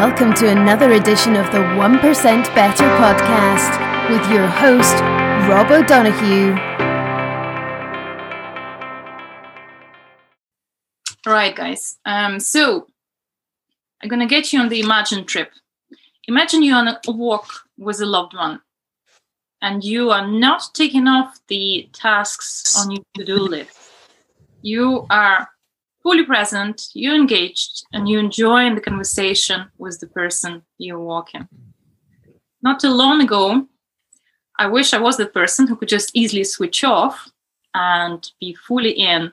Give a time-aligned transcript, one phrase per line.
[0.00, 4.94] Welcome to another edition of the 1% Better podcast with your host,
[5.46, 6.54] Rob O'Donoghue.
[11.26, 11.98] All right, guys.
[12.06, 12.86] Um, so
[14.02, 15.52] I'm going to get you on the Imagine trip.
[16.26, 18.62] Imagine you're on a walk with a loved one
[19.60, 23.76] and you are not taking off the tasks on your to do list.
[24.62, 25.50] You are
[26.02, 31.48] fully present, you engaged, and you enjoying the conversation with the person you're walking.
[32.62, 33.66] Not too long ago,
[34.58, 37.30] I wish I was the person who could just easily switch off
[37.74, 39.32] and be fully in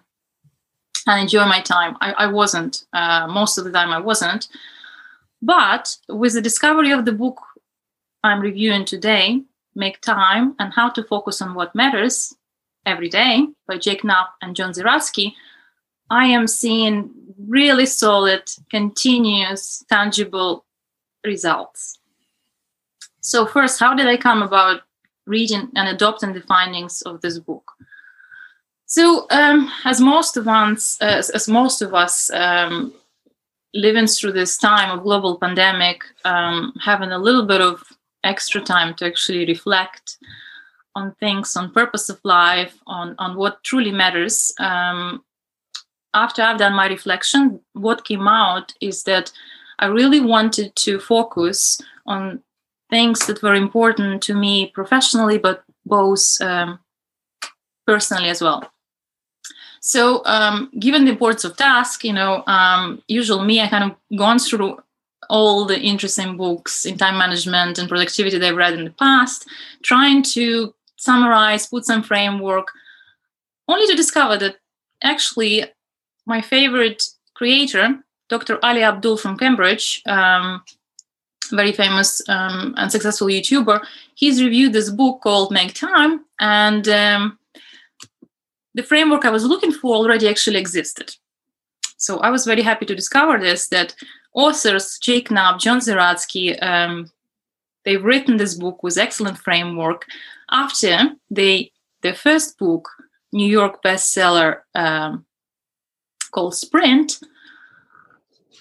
[1.08, 1.98] and enjoy my time.
[2.02, 2.86] I, I wasn't.
[2.94, 4.48] Uh, most of the time, I wasn't.
[5.42, 7.40] But with the discovery of the book
[8.24, 9.42] I'm reviewing today,
[9.76, 12.34] Make Time and How to Focus on What Matters
[12.86, 15.34] Every Day by Jake Knapp and John Zeratsky,
[16.10, 17.12] I am seeing
[17.48, 20.66] really solid, continuous, tangible
[21.26, 22.00] results.
[23.22, 24.82] So, first, how did I come about
[25.26, 27.74] reading and adopting the findings of this book?
[28.86, 32.94] So, um, as most of us, as most of us um,
[33.74, 37.84] living through this time of global pandemic, um, having a little bit of
[38.24, 40.18] extra time to actually reflect
[40.96, 44.54] on things, on purpose of life, on on what truly matters.
[46.18, 49.32] After I've done my reflection, what came out is that
[49.78, 52.42] I really wanted to focus on
[52.90, 56.80] things that were important to me professionally, but both um,
[57.86, 58.64] personally as well.
[59.80, 64.18] So, um, given the importance of task, you know, um, usual me, I kind of
[64.18, 64.80] gone through
[65.30, 69.48] all the interesting books in time management and productivity that I've read in the past,
[69.84, 72.72] trying to summarize, put some framework,
[73.68, 74.56] only to discover that
[75.04, 75.66] actually
[76.28, 78.00] my favorite creator,
[78.30, 78.60] Dr.
[78.62, 80.62] Ali Abdaal from Cambridge, um,
[81.52, 83.84] very famous um, and successful YouTuber,
[84.16, 87.40] he's reviewed this book called Make Time, and um,
[88.76, 91.16] the framework I was looking for already actually existed.
[91.98, 93.96] So I was very happy to discover this that
[94.34, 97.10] authors Jake Knapp, John Zeratsky, um,
[97.86, 100.06] they've written this book with excellent framework
[100.52, 101.72] after they
[102.02, 102.90] their first book,
[103.32, 105.26] New York bestseller um,
[106.32, 107.20] called Sprint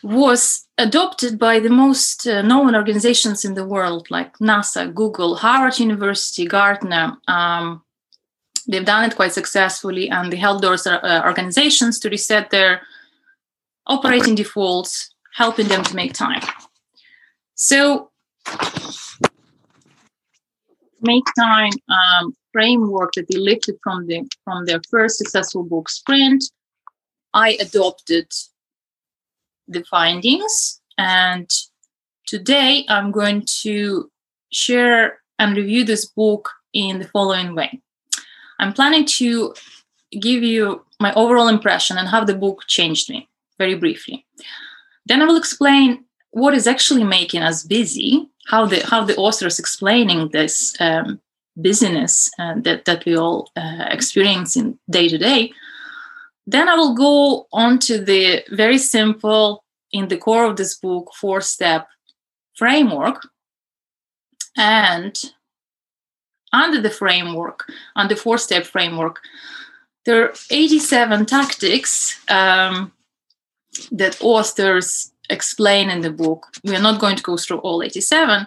[0.02, 5.78] was adopted by the most uh, known organizations in the world, like NASA, Google, Harvard
[5.78, 7.16] University, Gartner.
[7.26, 7.82] Um,
[8.68, 12.82] they've done it quite successfully, and they help those uh, organizations to reset their
[13.86, 16.42] operating defaults, helping them to make time.
[17.54, 18.10] So,
[21.00, 26.44] make time um, framework that they lifted from the from their first successful book, Sprint,
[27.36, 28.32] I adopted
[29.68, 31.50] the findings and
[32.26, 34.10] today I'm going to
[34.50, 37.82] share and review this book in the following way.
[38.58, 39.54] I'm planning to
[40.18, 44.24] give you my overall impression and how the book changed me very briefly.
[45.04, 49.46] Then I will explain what is actually making us busy, how the how the author
[49.46, 51.20] is explaining this um,
[51.56, 55.52] busyness uh, that that we all uh, experience in day to day,
[56.46, 61.10] then I will go on to the very simple, in the core of this book,
[61.14, 61.88] four step
[62.54, 63.28] framework.
[64.56, 65.16] And
[66.52, 69.20] under the framework, under the four step framework,
[70.04, 72.92] there are 87 tactics um,
[73.90, 76.46] that authors explain in the book.
[76.64, 78.46] We are not going to go through all 87.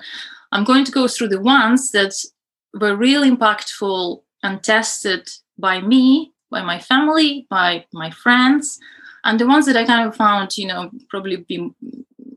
[0.52, 2.14] I'm going to go through the ones that
[2.74, 8.80] were really impactful and tested by me by my family, by my friends,
[9.24, 11.72] and the ones that I kind of found, you know, probably be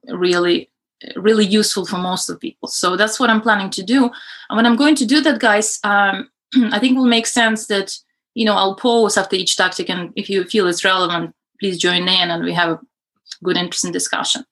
[0.09, 0.69] really
[1.17, 2.69] really useful for most of people.
[2.69, 4.05] So that's what I'm planning to do.
[4.05, 7.67] And when I'm going to do that, guys, um, I think it will make sense
[7.67, 7.97] that
[8.35, 12.03] you know I'll pause after each tactic, and if you feel it's relevant, please join
[12.03, 12.81] in, and we have a
[13.43, 14.45] good, interesting discussion.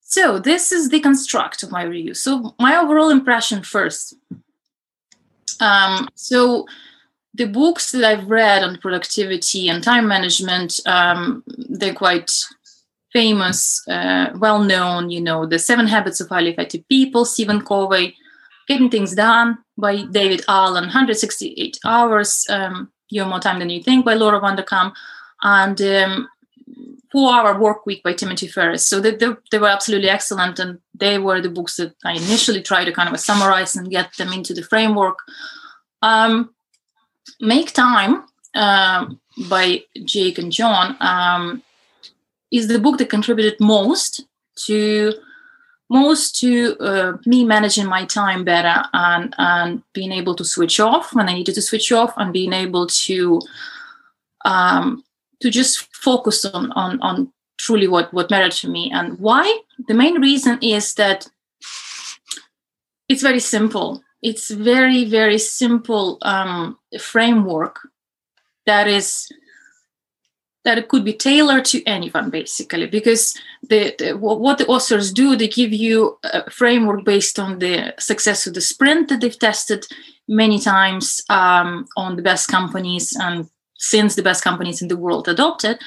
[0.00, 2.12] So this is the construct of my review.
[2.12, 4.14] So my overall impression first.
[5.58, 6.66] Um, so
[7.34, 12.30] the books that I've read on productivity and time management, um, they're quite
[13.12, 15.10] famous, uh, well known.
[15.10, 18.16] You know, The Seven Habits of Highly Effective People, Stephen Covey,
[18.68, 23.82] Getting Things Done by David Allen, 168 Hours, um, You Have More Time Than You
[23.82, 24.92] Think by Laura Vanderkam,
[25.42, 26.28] and um,
[27.10, 28.86] Four Hour Work Week by Timothy Ferriss.
[28.86, 32.62] So they, they, they, were absolutely excellent, and they were the books that I initially
[32.62, 35.18] tried to kind of summarize and get them into the framework.
[36.02, 36.54] Um,
[37.40, 38.24] Make Time
[38.54, 41.62] um, by Jake and John um,
[42.50, 44.24] is the book that contributed most
[44.66, 45.12] to
[45.90, 51.14] most to uh, me managing my time better and and being able to switch off
[51.14, 53.40] when I needed to switch off and being able to
[54.44, 55.04] um,
[55.40, 58.90] to just focus on on on truly what what mattered to me.
[58.92, 59.60] And why?
[59.88, 61.28] The main reason is that
[63.08, 67.78] it's very simple it's very very simple um, framework
[68.66, 69.28] that is
[70.64, 73.36] that it could be tailored to anyone basically because
[73.68, 78.46] the, the, what the authors do they give you a framework based on the success
[78.46, 79.86] of the sprint that they've tested
[80.28, 85.28] many times um, on the best companies and since the best companies in the world
[85.28, 85.78] adopted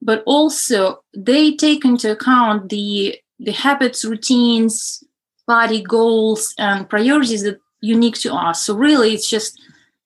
[0.00, 5.02] but also they take into account the the habits routines
[5.46, 8.64] body goals and priorities that unique to us.
[8.64, 9.60] So really it's just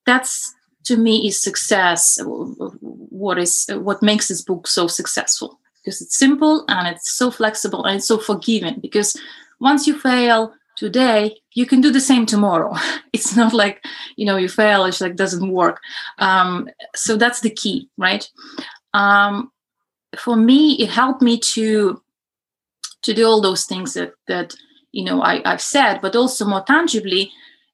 [0.06, 0.54] that's
[0.84, 5.58] to me is success what is what makes this book so successful.
[5.82, 8.80] Because it's simple and it's so flexible and it's so forgiving.
[8.80, 9.16] Because
[9.60, 12.74] once you fail today you can do the same tomorrow.
[13.12, 13.84] It's not like
[14.16, 15.80] you know you fail it's like doesn't work.
[16.18, 18.28] Um, so that's the key right?
[18.94, 19.50] Um,
[20.18, 22.02] for me it helped me to
[23.02, 24.54] to do all those things that that
[24.92, 27.30] you know I, i've said but also more tangibly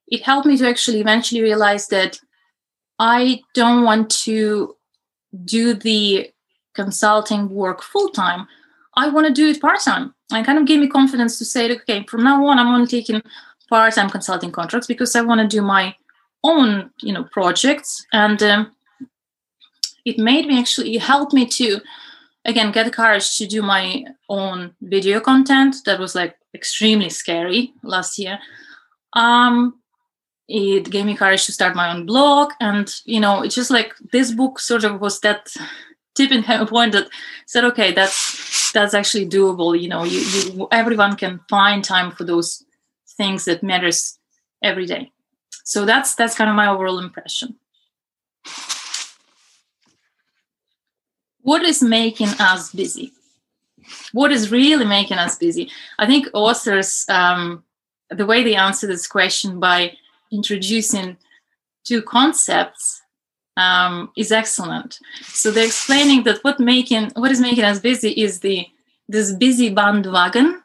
[0.08, 2.18] it helped me to actually eventually realize that
[2.98, 4.76] i don't want to
[5.44, 6.30] do the
[6.74, 8.46] consulting work full time
[8.94, 11.70] i want to do it part time and kind of gave me confidence to say
[11.72, 13.22] okay from now on i'm only taking
[13.68, 15.94] part time consulting contracts because i want to do my
[16.46, 18.06] own you know projects.
[18.12, 18.72] And um,
[20.04, 21.80] it made me actually it helped me to
[22.46, 27.72] again get the courage to do my own video content that was like extremely scary
[27.82, 28.38] last year.
[29.12, 29.74] Um
[30.48, 33.94] it gave me courage to start my own blog and you know it's just like
[34.12, 35.52] this book sort of was that
[36.14, 37.08] tipping point that
[37.46, 39.78] said okay that's that's actually doable.
[39.78, 42.64] You know you, you everyone can find time for those
[43.16, 44.18] things that matters
[44.62, 45.10] every day.
[45.64, 47.56] So that's that's kind of my overall impression
[51.46, 53.12] what is making us busy?
[54.12, 55.70] What is really making us busy?
[55.96, 57.62] I think authors um,
[58.10, 59.92] the way they answer this question by
[60.32, 61.16] introducing
[61.84, 63.00] two concepts
[63.56, 64.98] um, is excellent.
[65.22, 68.66] So they're explaining that what making what is making us busy is the
[69.08, 70.64] this busy bandwagon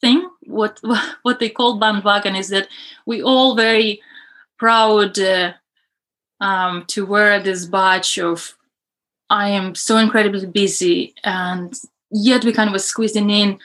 [0.00, 0.30] thing.
[0.42, 0.80] What
[1.22, 2.68] what they call bandwagon is that
[3.06, 4.00] we all very
[4.56, 5.54] proud uh,
[6.40, 8.56] um, to wear this badge of
[9.30, 11.72] I am so incredibly busy, and
[12.10, 13.58] yet we kind of was squeezing in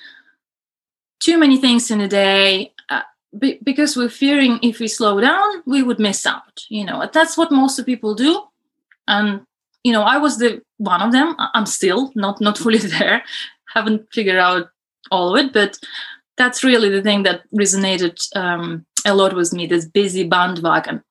[1.19, 3.01] too many things in a day uh,
[3.39, 6.63] be- because we're fearing if we slow down, we would miss out.
[6.69, 8.43] You know, that's what most of people do,
[9.07, 9.41] and
[9.83, 11.35] you know, I was the one of them.
[11.37, 13.23] I'm still not not fully there,
[13.73, 14.69] haven't figured out
[15.11, 15.79] all of it, but
[16.37, 19.65] that's really the thing that resonated um, a lot with me.
[19.65, 21.03] This busy bandwagon,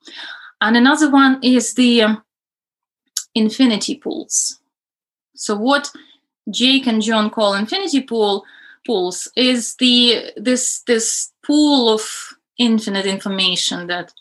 [0.60, 2.22] and another one is the um,
[3.34, 4.60] infinity pools.
[5.34, 5.90] So what
[6.50, 8.44] Jake and John call infinity pool
[8.86, 12.02] pools is the this this pool of
[12.58, 14.12] infinite information that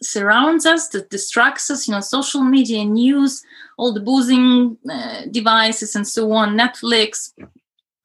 [0.00, 3.42] surrounds us, that distracts us, you know, social media, news,
[3.76, 7.32] all the boozing uh, devices and so on, Netflix,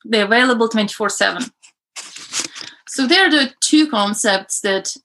[0.04, 1.44] they're available 24 7.
[2.88, 4.96] So there are the two concepts that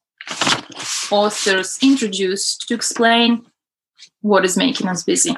[1.11, 3.47] authors introduced to explain
[4.21, 5.35] what is making us busy.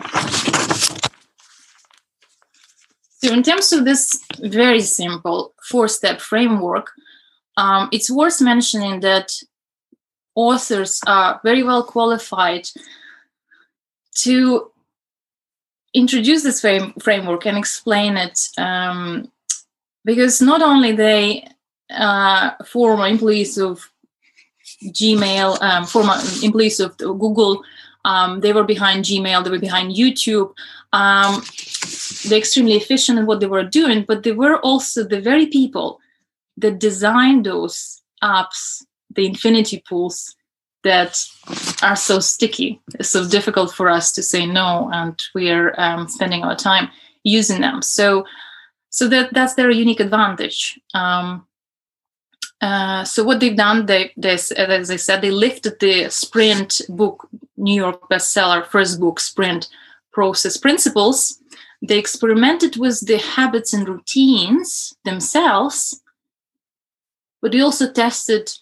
[3.23, 6.91] So, in terms of this very simple four step framework,
[7.57, 9.33] um, it's worth mentioning that
[10.35, 12.67] authors are very well qualified
[14.23, 14.71] to
[15.93, 19.31] introduce this frame, framework and explain it um,
[20.05, 21.47] because not only they
[21.91, 23.91] uh, former employees of
[24.85, 27.63] Gmail, um, former employees of Google
[28.05, 30.53] um, they were behind Gmail, they were behind YouTube.
[30.93, 31.43] Um,
[32.29, 36.01] they're extremely efficient in what they were doing, but they were also the very people
[36.57, 40.35] that designed those apps, the infinity pools
[40.83, 41.23] that
[41.83, 42.81] are so sticky.
[43.01, 46.89] So difficult for us to say no, and we are um, spending our time
[47.23, 47.83] using them.
[47.83, 48.25] So,
[48.89, 50.81] so that that's their unique advantage.
[50.95, 51.47] Um,
[52.61, 57.29] uh, so what they've done, they, they, as I said, they lifted the Sprint book,
[57.57, 59.69] New York bestseller, first book, Sprint
[60.13, 61.41] Process Principles.
[61.83, 66.03] They experimented with the habits and routines themselves,
[67.41, 68.53] but they also tested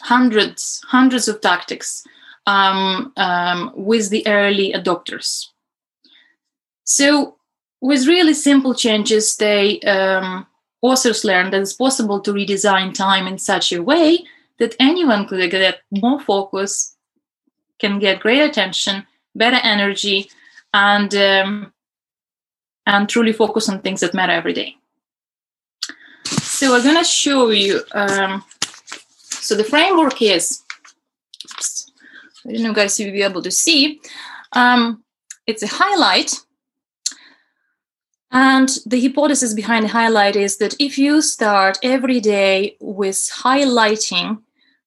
[0.00, 2.02] hundreds, hundreds of tactics
[2.46, 5.44] um, um, with the early adopters.
[6.84, 7.36] So
[7.82, 10.46] with really simple changes, they um,
[10.82, 14.24] authors learned that it's possible to redesign time in such a way
[14.58, 16.96] that anyone could get more focus,
[17.78, 20.30] can get great attention, better energy,
[20.72, 21.72] and um,
[22.86, 24.76] and truly focus on things that matter every day.
[26.24, 27.80] So I'm gonna show you.
[27.92, 28.44] Um,
[29.20, 30.62] so the framework is.
[31.44, 31.92] Oops,
[32.46, 34.00] I don't know, guys, if you'll be able to see.
[34.52, 35.02] Um,
[35.46, 36.34] it's a highlight
[38.32, 44.42] and the hypothesis behind highlight is that if you start every day with highlighting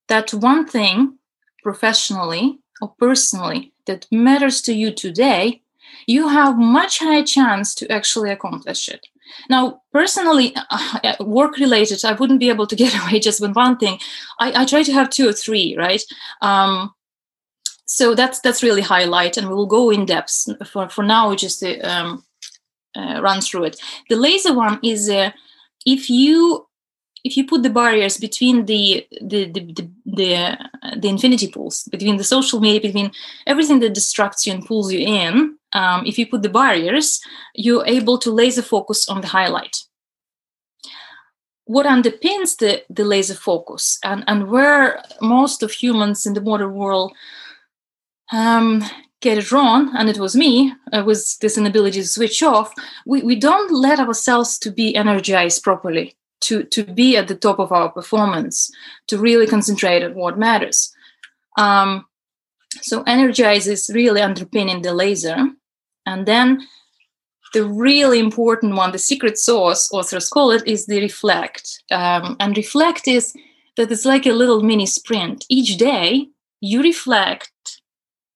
[0.08, 1.18] that one thing
[1.62, 5.62] professionally or personally that matters to you today,
[6.08, 9.06] you have much higher chance to actually accomplish it.
[9.50, 13.78] Now, personally, uh, work related, I wouldn't be able to get away just with one
[13.78, 14.00] thing.
[14.40, 16.04] I, I try to have two or three, right?
[16.42, 16.94] Um,
[17.86, 20.48] so that's that's really highlight, and we'll go in depth.
[20.68, 22.24] For for now, just the um,
[22.96, 23.82] uh, run through it.
[24.10, 25.32] The laser one is uh,
[25.86, 26.68] if you
[27.24, 31.84] if you put the barriers between the the the the, the, uh, the, infinity pools
[31.92, 33.12] between the social media between
[33.48, 37.22] everything that distracts you and pulls you in um, if you put the barriers
[37.56, 39.78] you're able to laser focus on the highlight
[41.66, 46.74] what underpins the, the laser focus and, and where most of humans in the modern
[46.74, 47.14] world
[48.34, 48.84] um,
[49.24, 52.74] get it wrong and it was me uh, with this inability to switch off
[53.06, 57.60] we, we don't let ourselves to be energized properly to to be at the top
[57.60, 58.72] of our performance
[59.08, 60.94] to really concentrate on what matters.
[61.58, 62.06] Um,
[62.82, 65.38] so energize is really underpinning the laser
[66.06, 66.68] and then
[67.54, 71.84] the really important one the secret sauce authors call it is the reflect.
[71.92, 73.34] Um, and reflect is
[73.78, 75.46] that it's like a little mini sprint.
[75.50, 76.28] Each day
[76.62, 77.53] you reflect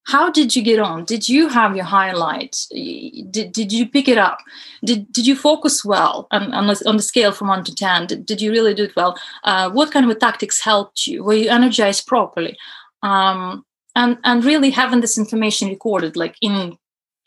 [0.07, 1.03] how did you get on?
[1.03, 4.39] Did you have your highlights did, did you pick it up?
[4.83, 6.27] Did, did you focus well?
[6.31, 8.85] On, on, the, on the scale from 1 to 10 did, did you really do
[8.85, 9.19] it well?
[9.43, 11.23] Uh, what kind of tactics helped you?
[11.23, 12.57] Were you energized properly?
[13.03, 13.65] Um,
[13.97, 16.77] and and really having this information recorded like in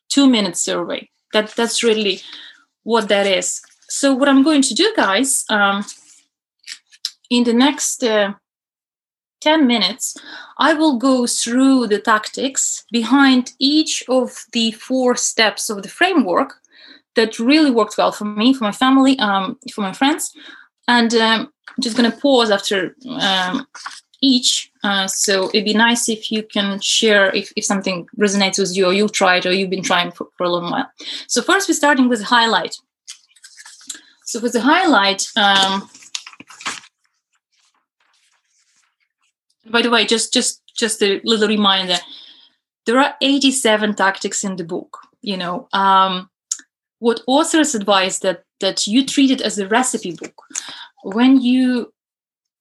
[0.09, 1.09] two minute survey.
[1.33, 2.21] That that's really
[2.85, 3.61] what that is.
[3.89, 5.85] So what i'm going to do guys um,
[7.29, 8.35] in the next uh,
[9.41, 10.17] 10 minutes,
[10.59, 16.55] I will go through the tactics behind each of the four steps of the framework
[17.17, 20.33] that really worked well for me, for my family, um, for my friends.
[20.87, 23.67] And um, I'm just going to pause after um,
[24.21, 24.71] each.
[24.83, 28.87] Uh, so it'd be nice if you can share if, if something resonates with you
[28.87, 30.91] or you've tried or you've been trying for, for a long while.
[31.27, 32.77] So first we're starting with the highlight.
[34.25, 35.89] So with the highlight, um,
[39.71, 41.97] by the way, just just just a little reminder,
[42.87, 44.99] there are 87 tactics in the book.
[45.23, 46.31] You know, um,
[46.99, 50.43] what authors advise that that you treat it as a recipe book.
[51.03, 51.93] When you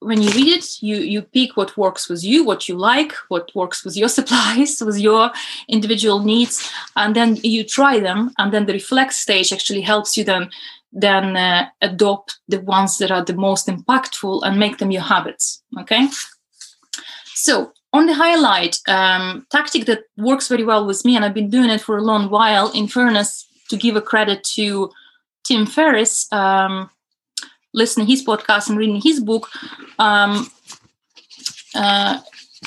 [0.01, 3.53] when you read it, you you pick what works with you, what you like, what
[3.53, 5.31] works with your supplies, with your
[5.67, 8.31] individual needs, and then you try them.
[8.37, 10.49] And then the reflect stage actually helps you then
[10.91, 15.61] then uh, adopt the ones that are the most impactful and make them your habits.
[15.79, 16.07] Okay.
[17.41, 21.49] So on the highlight um, tactic that works very well with me, and I've been
[21.49, 22.69] doing it for a long while.
[22.71, 24.91] In fairness, to give a credit to
[25.45, 26.89] Tim Ferriss, um,
[27.73, 29.49] listening his podcast and reading his book,
[29.99, 30.51] um,
[31.75, 32.19] uh,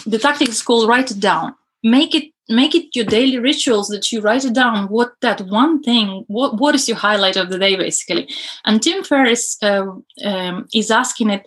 [0.06, 1.54] the tactic is called write it down.
[1.82, 4.88] Make it make it your daily rituals that you write it down.
[4.88, 6.24] What that one thing?
[6.28, 8.26] What what is your highlight of the day, basically?
[8.64, 9.86] And Tim Ferriss uh,
[10.24, 11.46] um, is asking it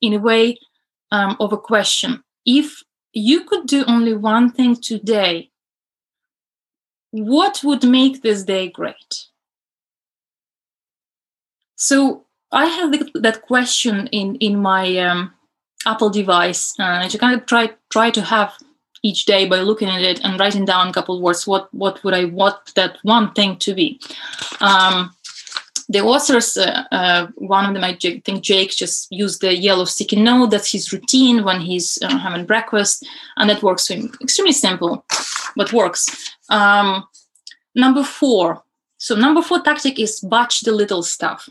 [0.00, 0.58] in a way
[1.10, 2.82] um, of a question if
[3.12, 5.50] you could do only one thing today,
[7.10, 9.26] what would make this day great?
[11.76, 15.32] So I have that question in in my um,
[15.86, 18.56] Apple device, and I kind of try try to have
[19.02, 21.46] each day by looking at it and writing down a couple words.
[21.46, 24.00] What what would I want that one thing to be?
[24.60, 25.14] Um,
[25.92, 30.16] the authors, uh, uh, one of them, I think Jake just used the yellow sticky
[30.16, 30.50] note.
[30.50, 33.06] That's his routine when he's uh, having breakfast,
[33.36, 34.12] and that works for him.
[34.20, 35.04] Extremely simple,
[35.56, 36.34] but works.
[36.48, 37.04] Um,
[37.74, 38.62] number four.
[38.96, 41.48] So number four tactic is batch the little stuff.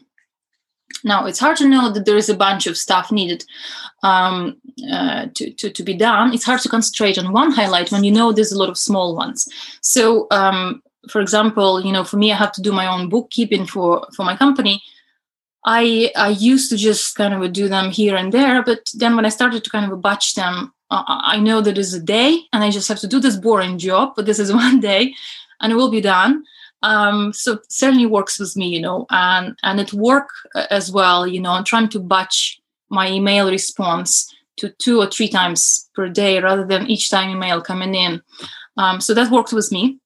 [1.03, 3.43] Now it's hard to know that there is a bunch of stuff needed
[4.03, 4.57] um,
[4.91, 6.33] uh, to, to, to be done.
[6.33, 9.15] It's hard to concentrate on one highlight when you know there's a lot of small
[9.15, 9.47] ones.
[9.81, 13.65] So um, for example, you know, for me, I have to do my own bookkeeping
[13.65, 14.81] for for my company.
[15.65, 19.25] I I used to just kind of do them here and there, but then when
[19.25, 22.69] I started to kind of batch them, I know that is a day, and I
[22.69, 24.13] just have to do this boring job.
[24.15, 25.13] But this is one day,
[25.61, 26.43] and it will be done.
[26.83, 31.27] um, so certainly works with me, you know, and and it work uh, as well,
[31.27, 31.51] you know.
[31.51, 36.65] I'm trying to batch my email response to two or three times per day rather
[36.65, 38.21] than each time email coming in.
[38.77, 40.00] Um, so that worked with me.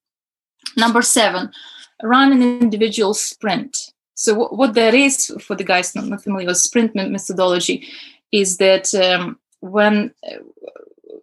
[0.77, 1.51] Number seven,
[2.03, 3.91] run an individual sprint.
[4.15, 7.87] So what, that is for the guys not, familiar with sprint methodology
[8.31, 10.37] is that um, when uh,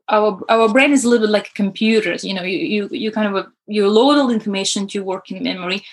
[0.08, 2.14] our our brain is a little bit like a computer.
[2.14, 5.42] You know, you you, you kind of you load all the information to your working
[5.42, 5.84] memory,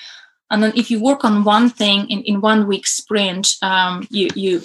[0.49, 4.27] and then if you work on one thing in, in one week sprint, um, you
[4.35, 4.61] you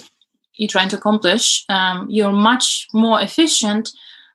[0.55, 3.91] you're trying to accomplish, um, you're much more efficient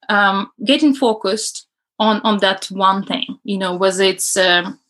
[0.08, 1.66] um, getting focused
[2.00, 3.38] on on that one thing.
[3.44, 4.80] You know, whether it's um,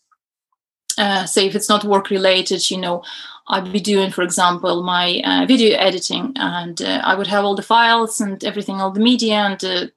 [0.97, 3.03] uh, say if it's not work related, you know,
[3.49, 7.57] I'd be doing, for example, my uh, video editing, and uh, I would have all
[7.57, 9.93] the files and everything, all the media, and the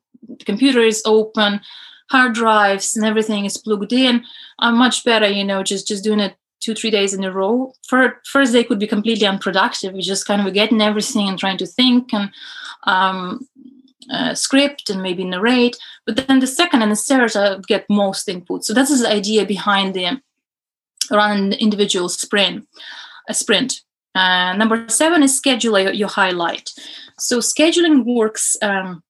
[0.45, 1.61] computer is open,
[2.09, 4.23] hard drives and everything is plugged in.
[4.59, 7.73] I'm much better, you know, just just doing it two three days in a row.
[7.87, 9.93] For first day could be completely unproductive.
[9.93, 12.31] You're just kind of getting everything and trying to think and
[12.85, 13.47] um,
[14.11, 15.77] uh, script and maybe narrate.
[16.05, 18.65] But then the second and the third I get most input.
[18.65, 20.21] So that's the idea behind the
[21.11, 22.67] run individual sprint.
[23.29, 23.81] A sprint.
[24.15, 26.71] Uh, number seven is schedule your, your highlight.
[27.17, 29.01] So scheduling works um,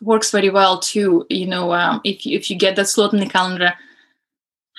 [0.00, 1.26] works very well too.
[1.28, 3.74] You know, um, if if you get that slot in the calendar,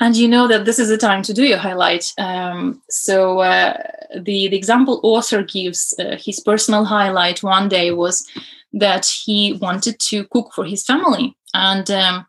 [0.01, 2.13] and you know that this is the time to do your highlight.
[2.17, 3.77] Um, so uh,
[4.13, 8.27] the the example author gives uh, his personal highlight one day was
[8.73, 12.25] that he wanted to cook for his family, and um,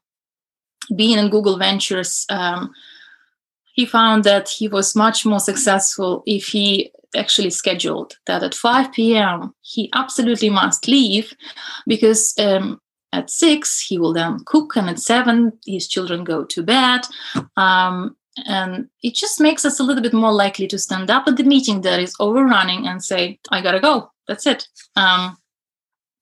[0.94, 2.24] being in Google Ventures.
[2.30, 2.72] Um,
[3.74, 8.92] he found that he was much more successful if he actually scheduled that at 5
[8.92, 9.54] p.m.
[9.60, 11.34] he absolutely must leave
[11.86, 12.80] because um,
[13.16, 17.00] at six he will then cook and at seven his children go to bed.
[17.56, 21.36] Um, and it just makes us a little bit more likely to stand up at
[21.36, 24.10] the meeting that is overrunning and say i gotta go.
[24.28, 24.68] That's it.
[24.96, 25.36] Um,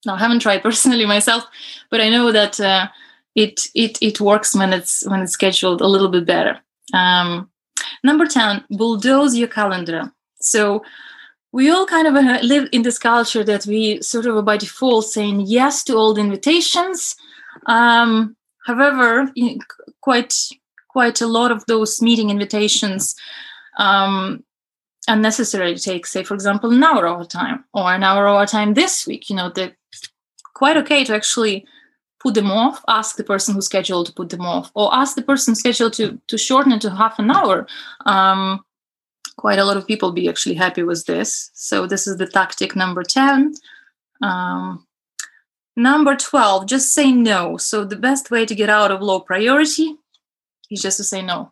[0.05, 1.43] now i haven't tried personally myself
[1.89, 2.87] but i know that uh,
[3.35, 6.59] it it it works when it's when it's scheduled a little bit better.
[6.93, 7.49] Um,
[8.03, 10.11] number 10 bulldoze your calendar.
[10.39, 10.83] So
[11.55, 15.05] we all kind of uh, live in this culture that we sort of by default
[15.05, 17.15] saying yes to all the invitations.
[17.65, 19.31] Um, however,
[20.01, 20.33] quite
[20.89, 23.15] quite a lot of those meeting invitations
[23.77, 24.43] um,
[25.07, 29.07] unnecessarily take, say, for example, an hour over time or an hour over time this
[29.07, 29.29] week.
[29.29, 29.77] You know, they're
[30.55, 31.65] quite okay to actually
[32.19, 35.21] put them off, ask the person who's scheduled to put them off, or ask the
[35.21, 37.65] person scheduled to to shorten it to half an hour.
[38.05, 38.65] Um,
[39.37, 41.51] quite a lot of people be actually happy with this.
[41.53, 43.53] So this is the tactic number 10.
[44.21, 44.85] Um,
[45.75, 47.57] number 12, just say no.
[47.57, 49.95] So the best way to get out of low priority
[50.71, 51.51] is just to say no.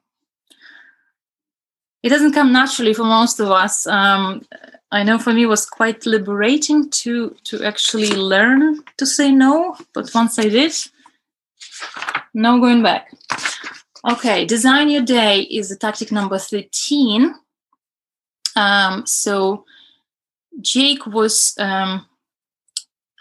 [2.02, 3.88] It doesn't come naturally for most of us.
[3.88, 4.46] Um,
[4.91, 9.76] I know for me it was quite liberating to to actually learn to say no,
[9.93, 10.74] but once I did,
[12.34, 13.12] no going back.
[14.08, 17.34] Okay, design your day is the tactic number 13.
[18.56, 19.66] Um, so
[20.62, 22.06] Jake was um,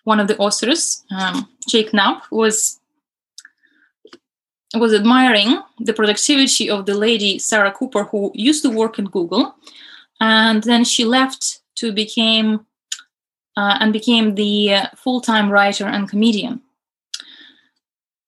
[0.04, 1.04] one of the authors.
[1.10, 2.78] Um, Jake Knapp was
[4.74, 9.54] was admiring the productivity of the lady Sarah Cooper, who used to work in Google,
[10.20, 12.66] and then she left to became
[13.56, 16.62] uh, and became the uh, full-time writer and comedian.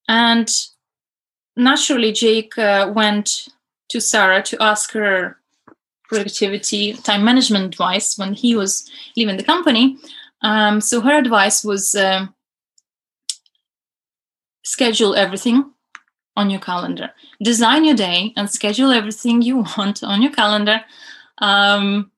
[0.06, 0.50] And
[1.56, 3.48] naturally, Jake uh, went
[3.88, 5.38] to Sarah to ask her
[6.08, 9.96] productivity, time management advice when he was leaving the company.
[10.42, 12.26] Um, so her advice was uh,
[14.62, 15.70] schedule everything
[16.36, 17.10] on your calendar,
[17.42, 20.80] design your day, and schedule everything you want on your calendar.
[21.38, 22.10] Um,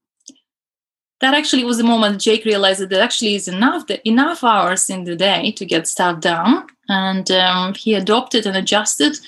[1.20, 5.04] that actually was the moment Jake realized that there actually is enough enough hours in
[5.04, 9.18] the day to get stuff done, and um, he adopted and adjusted,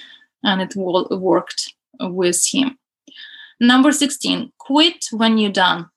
[0.44, 2.79] and it worked with him.
[3.61, 5.88] Number 16, quit when you're done.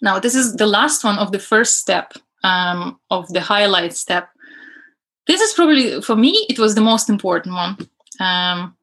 [0.00, 4.28] Now, this is the last one of the first step um, of the highlight step.
[5.26, 7.76] This is probably, for me, it was the most important one.
[8.20, 8.76] Um,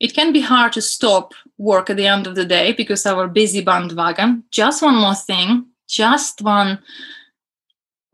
[0.00, 3.28] it can be hard to stop work at the end of the day because our
[3.28, 4.44] busy bandwagon.
[4.50, 6.80] Just one more thing, just one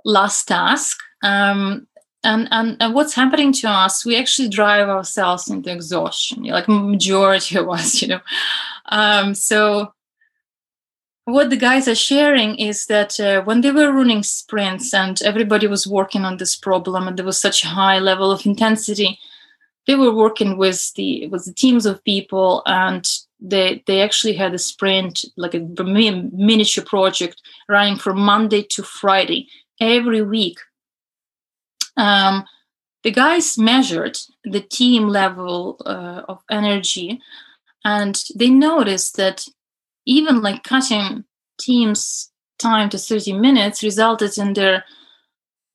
[0.05, 0.99] last task.
[1.23, 1.88] Um,
[2.25, 7.57] and, and and what's happening to us we actually drive ourselves into exhaustion like majority
[7.57, 8.21] of us you know.
[8.87, 9.93] Um, so
[11.25, 15.67] what the guys are sharing is that uh, when they were running sprints and everybody
[15.67, 19.19] was working on this problem and there was such a high level of intensity
[19.87, 23.09] they were working with the with the teams of people and
[23.41, 25.61] they they actually had a sprint like a
[26.33, 29.49] miniature project running from monday to friday
[29.81, 30.59] every week
[31.99, 32.45] um,
[33.03, 37.21] the guys measured the team level uh, of energy
[37.85, 39.47] and they noticed that
[40.07, 41.25] even like cutting
[41.61, 44.85] teams time to 30 minutes resulted in their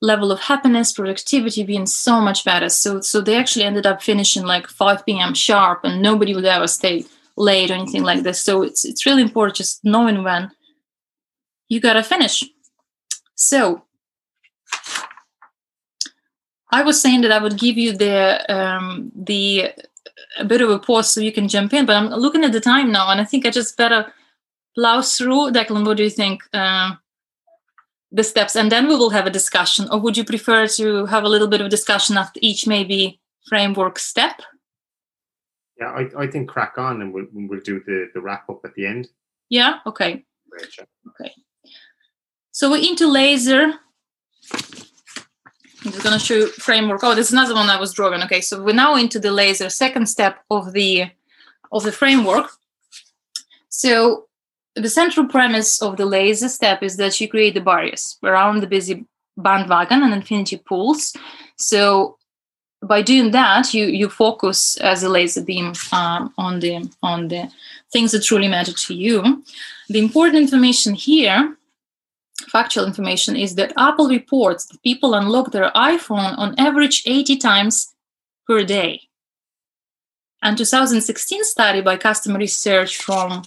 [0.01, 2.67] level of happiness productivity being so much better.
[2.67, 6.67] So so they actually ended up finishing like 5 p.m sharp and nobody would ever
[6.67, 7.05] stay
[7.37, 8.41] late or anything like this.
[8.41, 10.51] So it's it's really important just knowing when
[11.69, 12.43] you gotta finish.
[13.35, 13.83] So
[16.79, 18.17] i was saying that i would give you the
[18.55, 19.71] um the
[20.39, 22.59] a bit of a pause so you can jump in but i'm looking at the
[22.71, 24.05] time now and i think i just better
[24.75, 25.51] plow through.
[25.51, 26.93] Declan what do you think uh,
[28.11, 28.55] the steps?
[28.55, 29.87] And then we will have a discussion.
[29.91, 33.99] Or would you prefer to have a little bit of discussion after each maybe framework
[33.99, 34.41] step?
[35.79, 38.75] Yeah i, I think crack on and we'll, we'll do the, the wrap up at
[38.75, 39.09] the end.
[39.49, 40.23] Yeah okay.
[41.09, 41.33] Okay.
[42.51, 43.73] So we're into laser
[45.85, 47.03] I'm just going to show framework.
[47.03, 48.21] Oh, this is another one I was drawing.
[48.23, 51.11] Okay, so we're now into the laser second step of the
[51.71, 52.49] of the framework.
[53.69, 54.27] So
[54.75, 58.67] the central premise of the laser step is that you create the barriers around the
[58.67, 61.15] busy bandwagon and infinity pools.
[61.57, 62.17] So
[62.81, 67.51] by doing that, you you focus as a laser beam um, on the on the
[67.91, 69.43] things that truly matter to you.
[69.89, 71.57] The important information here,
[72.47, 77.93] factual information, is that Apple reports that people unlock their iPhone on average 80 times
[78.47, 79.01] per day.
[80.41, 83.43] And 2016 study by customer research from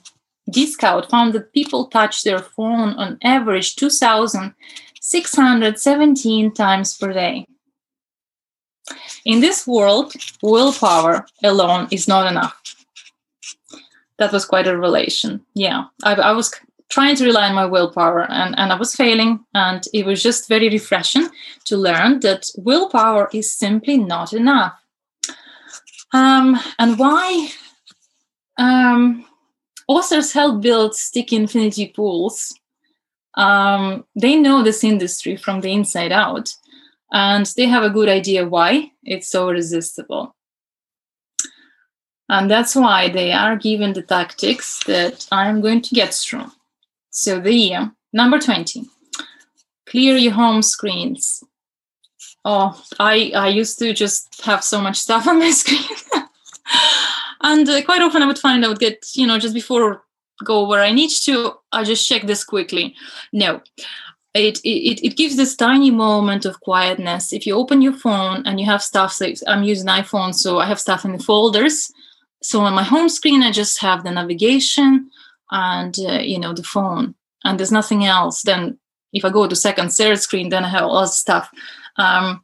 [0.51, 7.47] dscout found that people touch their phone on average 2,617 times per day.
[9.25, 12.77] In this world, willpower alone is not enough.
[14.19, 15.45] That was quite a revelation.
[15.55, 16.55] Yeah, I, I was
[16.89, 19.45] trying to rely on my willpower and, and I was failing.
[19.55, 21.29] And it was just very refreshing
[21.65, 24.75] to learn that willpower is simply not enough.
[26.13, 27.51] Um, and why?
[28.59, 29.27] Um,
[29.89, 32.55] authors help build sticky infinity pools.
[33.35, 36.55] Um, they know this industry from the inside out,
[37.13, 40.35] and they have a good idea why it's so irresistible.
[42.29, 46.51] And that's why they are given the tactics that I'm going to get through.
[47.19, 48.85] So, the number 20
[49.87, 51.43] clear your home screens.
[52.45, 55.97] Oh, I, I used to just have so much stuff on my screen.
[57.41, 60.03] and uh, quite often i would find i would get you know just before
[60.45, 62.95] go where i need to i just check this quickly.
[63.33, 63.63] No.
[64.35, 67.33] It, it, it gives this tiny moment of quietness.
[67.33, 70.67] If you open your phone and you have stuff so i'm using iphone so i
[70.67, 71.91] have stuff in the folders.
[72.43, 75.11] So on my home screen i just have the navigation
[75.51, 77.15] and uh, you know the phone.
[77.45, 78.79] And there's nothing else then
[79.13, 81.51] if i go to second third screen then i have all the stuff.
[81.97, 82.43] Um,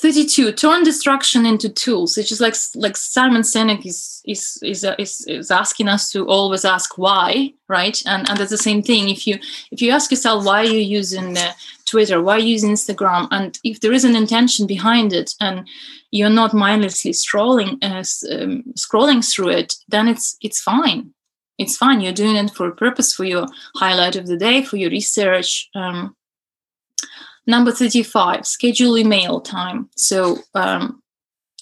[0.00, 4.96] 32 turn destruction into tools it's just like like simon sinek is is is, uh,
[4.98, 8.02] is is asking us to always ask why right?
[8.04, 9.08] And and that's the same thing.
[9.08, 9.38] If you
[9.70, 11.52] if you ask yourself why you're using uh,
[11.86, 13.28] twitter why you use instagram?
[13.30, 15.66] And if there is an intention behind it and
[16.10, 21.14] you're not mindlessly scrolling uh, um, scrolling through it then it's it's fine
[21.58, 24.76] it's fine you're doing it for a purpose for your highlight of the day for
[24.76, 26.16] your research um,
[27.46, 29.88] Number 35, schedule email time.
[29.96, 31.02] So um,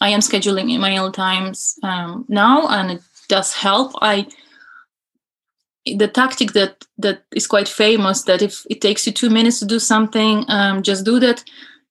[0.00, 3.92] I am scheduling email times um, now, and it does help.
[4.02, 4.26] I
[5.86, 9.64] the tactic that that is quite famous that if it takes you two minutes to
[9.64, 11.42] do something, um, just do that.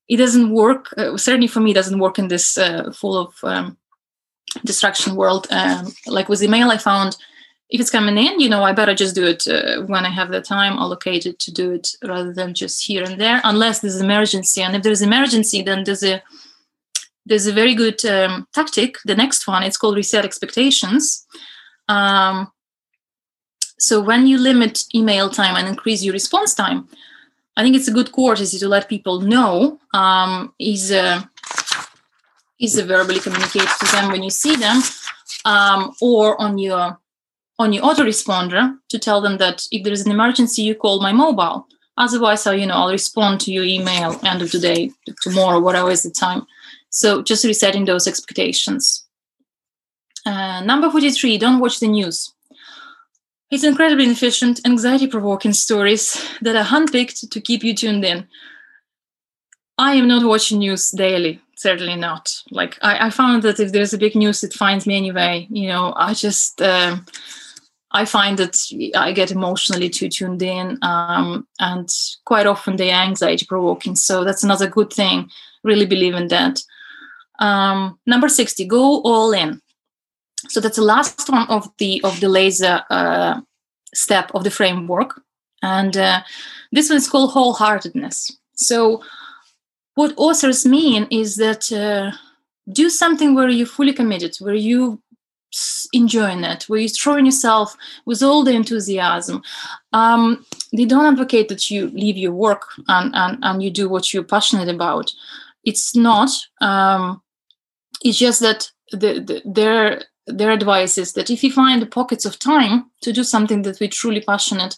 [0.08, 0.94] It doesn't work.
[0.96, 3.76] Uh, certainly for me, it doesn't work in this uh, full of um,
[4.66, 5.48] distraction world.
[5.50, 7.18] Um, like with email, I found
[7.70, 10.30] if it's coming in, you know, I better just do it uh, when I have
[10.30, 14.06] the time allocated to do it rather than just here and there, unless there's an
[14.06, 14.62] emergency.
[14.62, 16.22] And if there's emergency, then there's a
[17.26, 18.98] there's a very good um, tactic.
[19.06, 21.28] The next one, it's called reset expectations.
[21.88, 22.52] Um,
[23.78, 26.88] so when you limit email time and increase your response time,
[27.56, 31.30] I think it's a good courtesy to let people know um, is a,
[32.60, 34.82] is a verbally communicate to them when you see them
[35.46, 36.98] um, or on your
[37.60, 41.12] on your autoresponder to tell them that if there is an emergency, you call my
[41.12, 41.68] mobile.
[41.98, 44.92] Otherwise, I, you know, I'll respond to your email end of the day,
[45.22, 46.48] tomorrow, whatever is the time.
[46.90, 49.06] So just resetting those expectations.
[50.26, 52.34] Uh, number 43, don't watch the news.
[53.52, 58.28] It's incredibly inefficient, anxiety provoking stories that are handpicked to keep you tuned in.
[59.78, 61.42] I am not watching news daily.
[61.56, 62.42] Certainly not.
[62.52, 65.48] Like I, I found that if there's a big news, it finds me anyway.
[65.50, 67.06] You know, I just um,
[67.92, 68.56] I find that
[68.96, 71.90] I get emotionally too tuned in, um, and
[72.26, 73.96] quite often they anxiety provoking.
[73.96, 75.30] So that's another good thing.
[75.64, 76.62] Really believe in that.
[77.40, 79.62] Um, number sixty, go all in.
[80.50, 83.42] So that's the last one of the of the laser uh,
[83.94, 85.22] step of the framework,
[85.62, 86.22] and uh,
[86.72, 88.32] this one is called wholeheartedness.
[88.54, 89.04] So
[89.96, 92.12] what authors mean is that uh,
[92.72, 95.02] do something where you're fully committed, where you
[95.94, 99.42] enjoying it, where you're throwing yourself with all the enthusiasm.
[99.94, 104.14] Um, they don't advocate that you leave your work and, and, and you do what
[104.14, 105.12] you're passionate about.
[105.64, 106.30] It's not.
[106.62, 107.22] Um,
[108.04, 112.24] it's just that the, the, their their advice is that if you find the pockets
[112.24, 114.78] of time to do something that we're truly passionate,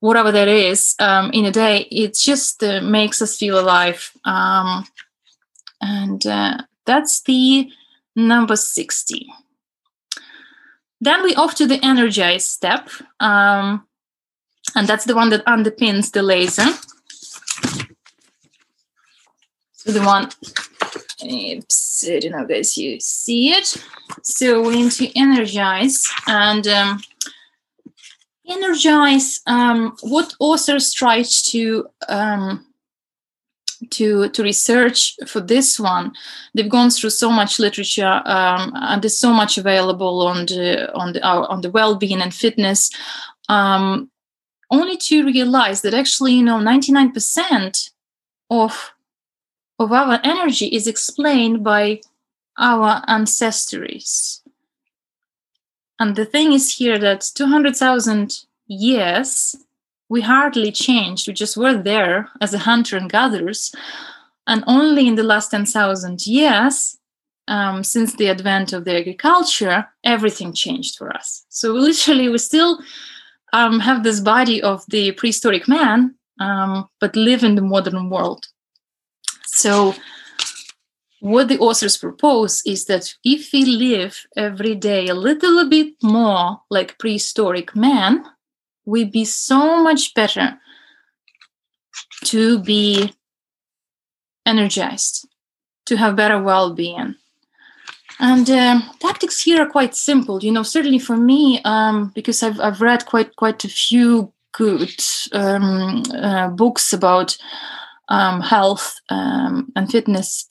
[0.00, 4.12] whatever that is, um, in a day, it just uh, makes us feel alive.
[4.24, 4.84] Um,
[5.80, 7.70] and uh, that's the
[8.14, 9.26] number 60.
[11.00, 12.88] Then we off to the energize step.
[13.20, 13.86] Um,
[14.74, 16.66] and that's the one that underpins the laser.
[19.72, 20.28] So the one,
[21.24, 23.82] oops, I don't know, guys, you see it.
[24.22, 27.00] So we need to energize and um,
[28.46, 29.40] energize.
[29.46, 32.66] Um, what authors try to um,
[33.90, 36.12] to to research for this one.
[36.54, 41.12] They've gone through so much literature um, and there's so much available on the on
[41.12, 42.90] the uh, on the well-being and fitness.
[43.48, 44.10] Um,
[44.70, 47.90] only to realize that actually you know 99%
[48.50, 48.92] of
[49.78, 52.00] of our energy is explained by
[52.58, 54.40] our ancestries.
[56.00, 59.56] And the thing is here that 200000 years
[60.08, 61.28] we hardly changed.
[61.28, 63.72] We just were there as a hunter and gatherers.
[64.46, 66.98] And only in the last 10,000 years,
[67.48, 71.44] um, since the advent of the agriculture, everything changed for us.
[71.48, 72.78] So literally, we still
[73.52, 78.46] um, have this body of the prehistoric man, um, but live in the modern world.
[79.46, 79.94] So,
[81.20, 86.60] what the authors propose is that if we live every day a little bit more
[86.70, 88.24] like prehistoric man,
[88.88, 90.58] we be so much better
[92.24, 93.12] to be
[94.46, 95.28] energized,
[95.86, 97.14] to have better well being.
[98.18, 100.42] And um, tactics here are quite simple.
[100.42, 105.00] You know, certainly for me, um, because I've, I've read quite quite a few good
[105.32, 107.36] um, uh, books about
[108.08, 110.48] um, health um, and fitness.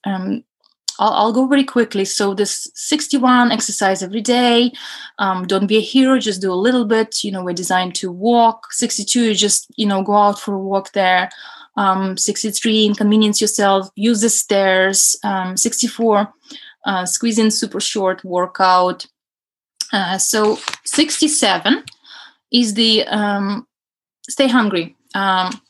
[1.00, 2.06] I'll, I'll, go very quickly.
[2.06, 4.72] So this 61 exercise every day.
[5.20, 7.24] Um, don't be a hero, just do a little bit.
[7.24, 8.72] You know, we're designed to walk.
[8.72, 11.30] 62, just, you know, go out for a walk there.
[11.76, 15.16] Um, 63, inconvenience yourself, use the stairs.
[15.24, 16.34] Um, 64,
[16.86, 19.06] uh, squeeze in super short workout.
[19.94, 21.84] Uh, so 67
[22.52, 23.68] is the um,
[24.30, 24.96] stay hungry.
[25.14, 25.62] Um,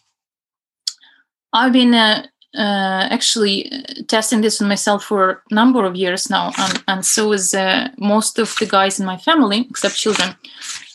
[1.54, 3.70] I've been uh, uh, actually
[4.08, 7.88] testing this on myself for a number of years now, and, and so is uh,
[7.98, 10.36] most of the guys in my family, except children.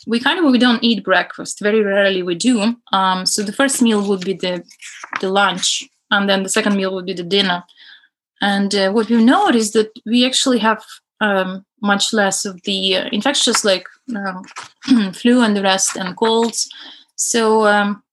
[0.05, 1.61] We kind of we don't eat breakfast.
[1.61, 2.75] Very rarely we do.
[2.91, 4.63] Um, so the first meal would be the
[5.21, 7.63] the lunch, and then the second meal would be the dinner.
[8.41, 10.83] And uh, what we noticed that we actually have
[11.21, 16.69] um, much less of the uh, infectious like um, flu and the rest and colds.
[17.15, 18.03] So um,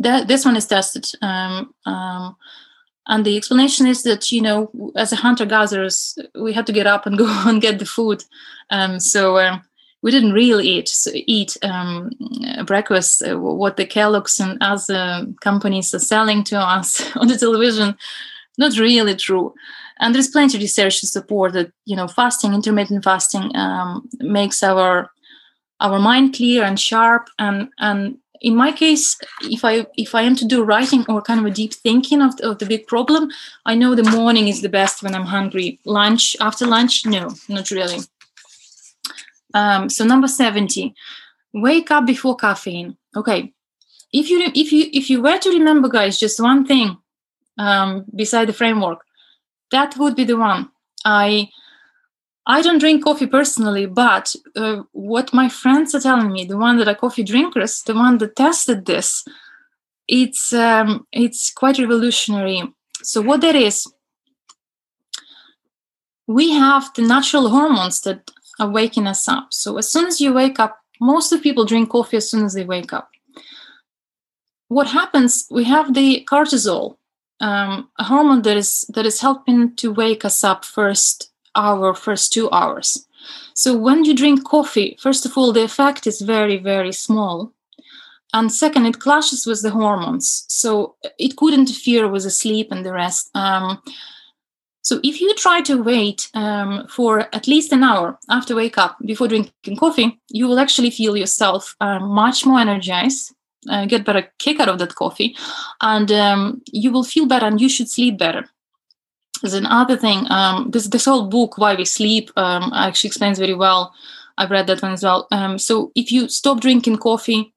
[0.00, 1.06] that this one is tested.
[1.22, 2.36] Um, um,
[3.06, 6.86] and the explanation is that you know, as a hunter gatherers, we had to get
[6.86, 8.24] up and go and get the food.
[8.70, 9.62] Um, so um,
[10.02, 12.10] we didn't really eat so eat um,
[12.66, 13.22] breakfast.
[13.22, 17.96] Uh, what the Kellogg's and other companies are selling to us on the television,
[18.58, 19.54] not really true.
[19.98, 24.62] And there's plenty of research to support that you know fasting, intermittent fasting, um, makes
[24.62, 25.10] our
[25.80, 30.34] our mind clear and sharp and and in my case if i if i am
[30.34, 33.28] to do writing or kind of a deep thinking of the, of the big problem
[33.66, 35.78] i know the morning is the best when i'm hungry.
[35.84, 38.00] Lunch after lunch no not really.
[39.52, 40.94] Um, so number 70
[41.52, 42.96] wake up before caffeine.
[43.16, 43.52] Okay
[44.12, 46.96] if you if you if you were to remember guys just one thing
[47.58, 49.04] um, beside the framework
[49.70, 50.68] that would be the one.
[51.04, 51.48] I
[52.46, 56.78] I don't drink coffee personally, but uh, what my friends are telling me, the one
[56.78, 59.24] that are coffee drinkers, the one that tested this,
[60.08, 62.62] it's um, it's quite revolutionary.
[63.02, 63.86] So what that is,
[66.26, 69.48] we have the natural hormones that are waking us up.
[69.52, 72.54] So as soon as you wake up, most of people drink coffee as soon as
[72.54, 73.10] they wake up.
[74.68, 75.46] What happens?
[75.50, 76.96] We have the cortisol
[77.40, 82.32] um, a hormone that is that is helping to wake us up first hour, first
[82.32, 83.06] two hours.
[83.54, 87.52] So when you drink coffee, first of all, the effect is very, very small.
[88.32, 90.44] And second, it clashes with the hormones.
[90.48, 93.30] So it could interfere with the sleep and the rest.
[93.34, 93.82] Um,
[94.82, 98.96] so if you try to wait um, for at least an hour after wake up
[99.04, 103.34] before drinking coffee, you will actually feel yourself uh, much more energized,
[103.68, 105.36] uh, get better kick out of that coffee,
[105.82, 108.48] and um, you will feel better and you should sleep better.
[109.42, 110.30] There's another thing.
[110.30, 113.92] Um, this this whole book, Why We Sleep, um, actually explains very well.
[114.36, 115.26] I've read that one as well.
[115.30, 117.52] Um, so if you stop drinking coffee,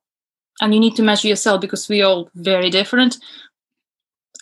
[0.61, 3.17] and you need to measure yourself because we're all very different.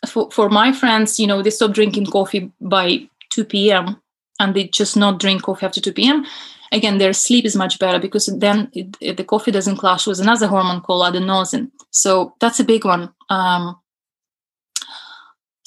[0.07, 4.01] For for my friends, you know, they stop drinking coffee by 2 p.m.
[4.39, 6.25] and they just not drink coffee after 2 p.m.
[6.71, 10.19] Again, their sleep is much better because then it, it, the coffee doesn't clash with
[10.19, 11.69] another hormone called adenosine.
[11.91, 13.13] So that's a big one.
[13.29, 13.77] Um,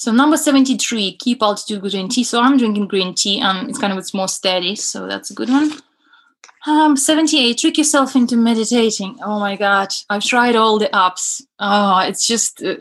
[0.04, 2.24] so number 73, keep altitude green tea.
[2.24, 4.76] So I'm drinking green tea and it's kind of it's more steady.
[4.76, 5.70] So that's a good one.
[6.66, 9.18] Um, 78, trick yourself into meditating.
[9.24, 11.40] Oh my God, I've tried all the apps.
[11.58, 12.76] Oh, it's just uh,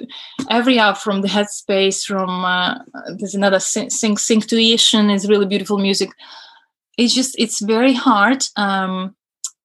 [0.50, 2.80] every app from the Headspace, from uh,
[3.18, 6.10] there's another Sync, Synctuition is really beautiful music.
[6.98, 8.44] It's just, it's very hard.
[8.58, 9.16] Um,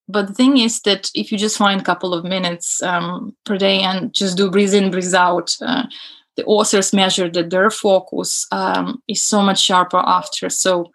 [0.07, 3.59] but the thing is that if you just find a couple of minutes um, per
[3.59, 5.87] day and just do breathe in, breathe out, uh,
[6.39, 10.49] the authors measure that their focus um, is so much sharper after.
[10.49, 10.93] So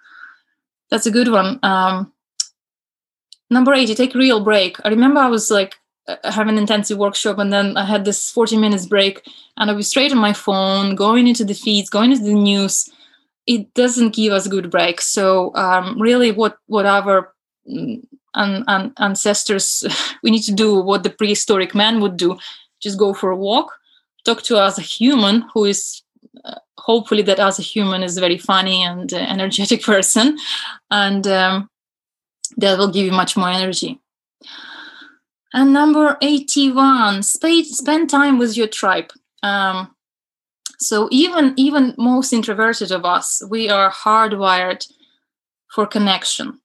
[0.90, 1.60] that's a good one.
[1.64, 2.14] Um,
[3.50, 4.78] number eight, you take real break.
[4.86, 5.76] I remember I was like
[6.08, 9.28] uh, having an intensive workshop and then I had this 40 minutes break
[9.58, 12.90] and I was straight on my phone, going into the feeds, going into the news.
[13.46, 15.02] It doesn't give us a good break.
[15.02, 17.36] So um, really what whatever
[17.70, 18.02] mm,
[18.34, 19.84] ancestors
[20.24, 22.40] we need to do what the prehistoric man would do
[22.82, 23.74] just go for a walk
[24.26, 26.02] talk to as a human who is
[26.46, 30.38] uh, hopefully that as a human is a very funny and uh, energetic person.
[30.90, 31.70] And um,
[32.58, 34.00] that will give you much more energy.
[35.54, 39.12] And number 81 spend, spend time with your tribe.
[39.44, 39.94] Um,
[40.80, 44.86] so even even most introverted of us we are hardwired
[45.70, 46.60] for connection.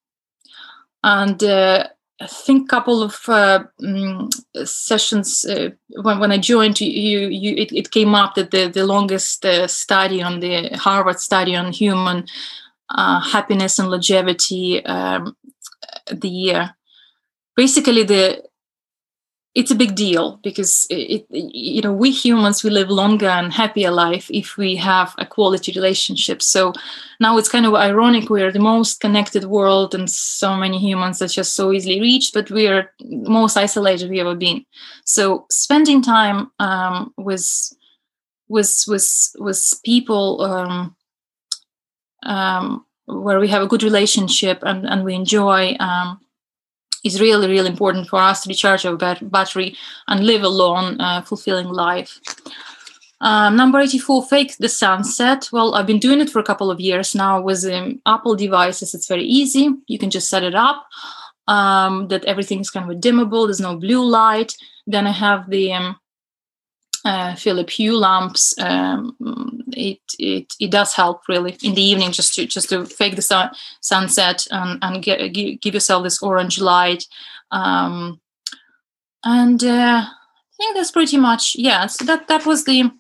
[1.03, 1.89] And uh,
[2.21, 4.29] I think a couple of uh, um,
[4.65, 5.71] sessions uh,
[6.03, 9.69] when, when I joined you, you it, it, came up that the, the longest uh,
[9.69, 12.27] study on the Harvard study on human
[12.91, 15.37] uh, happiness and longevity, um,
[16.11, 16.71] the
[17.55, 18.48] basically the
[19.59, 23.91] it's a big deal because it, you know we humans we live longer and happier
[23.91, 26.41] life if we have a quality relationship.
[26.43, 26.73] So
[27.19, 31.27] now it's kind of ironic we're the most connected world and so many humans are
[31.27, 34.65] just so easily reached but we're most isolated we ever been.
[35.05, 37.73] So spending time um, with
[38.49, 40.97] with with with people um,
[42.23, 46.21] um, where we have a good relationship and, and we enjoy um,
[47.09, 51.01] is really, really important for us to recharge our bat- battery and live a long,
[51.01, 52.21] uh, fulfilling life.
[53.21, 55.49] Um, number 84, fake the sunset.
[55.53, 58.95] Well, I've been doing it for a couple of years now with um, Apple devices.
[58.95, 59.71] It's very easy.
[59.89, 60.87] You can just set it up
[61.49, 63.47] um, that everything is kind of dimmable.
[63.47, 64.55] There's no blue light.
[64.87, 65.73] Then I have the
[67.09, 68.55] uh, Philip Hue lamps.
[68.59, 69.17] Um,
[69.73, 73.23] it, it it does help really in the evening just to just to fake the
[73.23, 75.29] sun, sunset and and get,
[75.63, 77.05] give yourself this orange light.
[77.51, 78.21] Um,
[79.25, 81.87] and uh, I think that's pretty much yeah.
[81.87, 82.91] So that that was the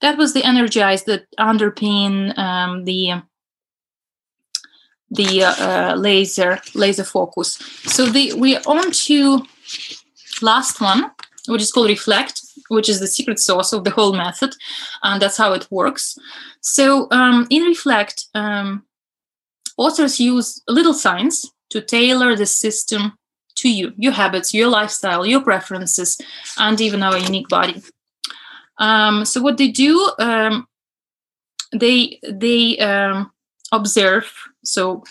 [0.00, 3.22] that was the energize that underpin um, the
[5.10, 7.54] the uh, laser laser focus.
[7.84, 9.46] So the we're on to
[10.42, 11.12] last one,
[11.46, 14.54] which is called reflect which is the secret sauce of the whole method,
[15.02, 16.18] and that's how it works.
[16.60, 18.84] So um, in Reflect, um,
[19.76, 23.18] authors use little science to tailor the system
[23.56, 26.20] to you, your habits, your lifestyle, your preferences,
[26.58, 27.82] and even our unique body.
[28.78, 30.66] Um, so what they do, um,
[31.72, 33.30] they they um,
[33.72, 34.32] observe.
[34.64, 35.04] So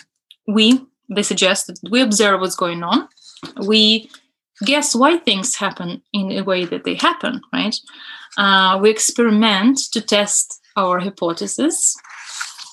[0.46, 3.08] we they suggest that we observe what's going on.
[3.66, 4.10] We
[4.64, 7.76] guess why things happen in a way that they happen, right?
[8.36, 11.96] Uh, we experiment to test our hypothesis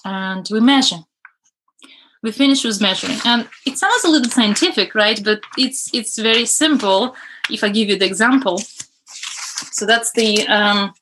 [0.03, 0.99] and we measure.
[2.23, 3.19] We finish with measuring.
[3.25, 5.23] And it sounds a little scientific, right?
[5.23, 7.15] But it's it's very simple
[7.51, 8.59] if I give you the example.
[9.71, 10.93] So that's the um,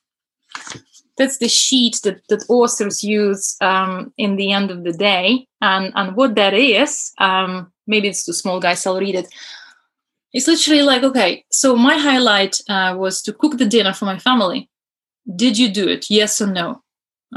[1.18, 5.48] that's the sheet that, that authors use um, in the end of the day.
[5.62, 9.28] And, and what that is, um, maybe it's too small, guys, I'll read it
[10.34, 14.18] it's literally like, okay, so my highlight uh, was to cook the dinner for my
[14.18, 14.70] family.
[15.36, 16.10] Did you do it?
[16.10, 16.82] Yes or no?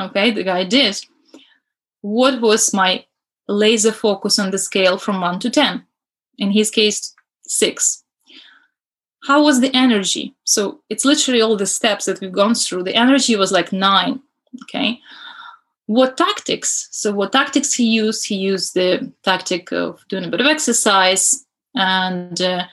[0.01, 0.99] Okay, the guy did.
[2.01, 3.05] What was my
[3.49, 5.85] laser focus on the scale from one to 10?
[6.39, 8.03] In his case, six.
[9.27, 10.35] How was the energy?
[10.45, 12.85] So it's literally all the steps that we've gone through.
[12.85, 14.21] The energy was like nine.
[14.63, 15.01] Okay.
[15.87, 16.89] What tactics?
[16.91, 18.27] So, what tactics he used?
[18.27, 22.65] He used the tactic of doing a bit of exercise, and uh,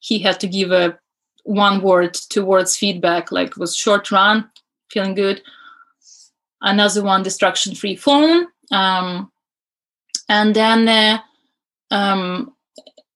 [0.00, 0.98] he had to give a
[1.44, 4.50] one word, two words feedback, like was short run,
[4.90, 5.42] feeling good.
[6.60, 8.46] Another one, distraction free phone.
[8.70, 9.30] Um,
[10.28, 11.18] and then uh,
[11.90, 12.52] um,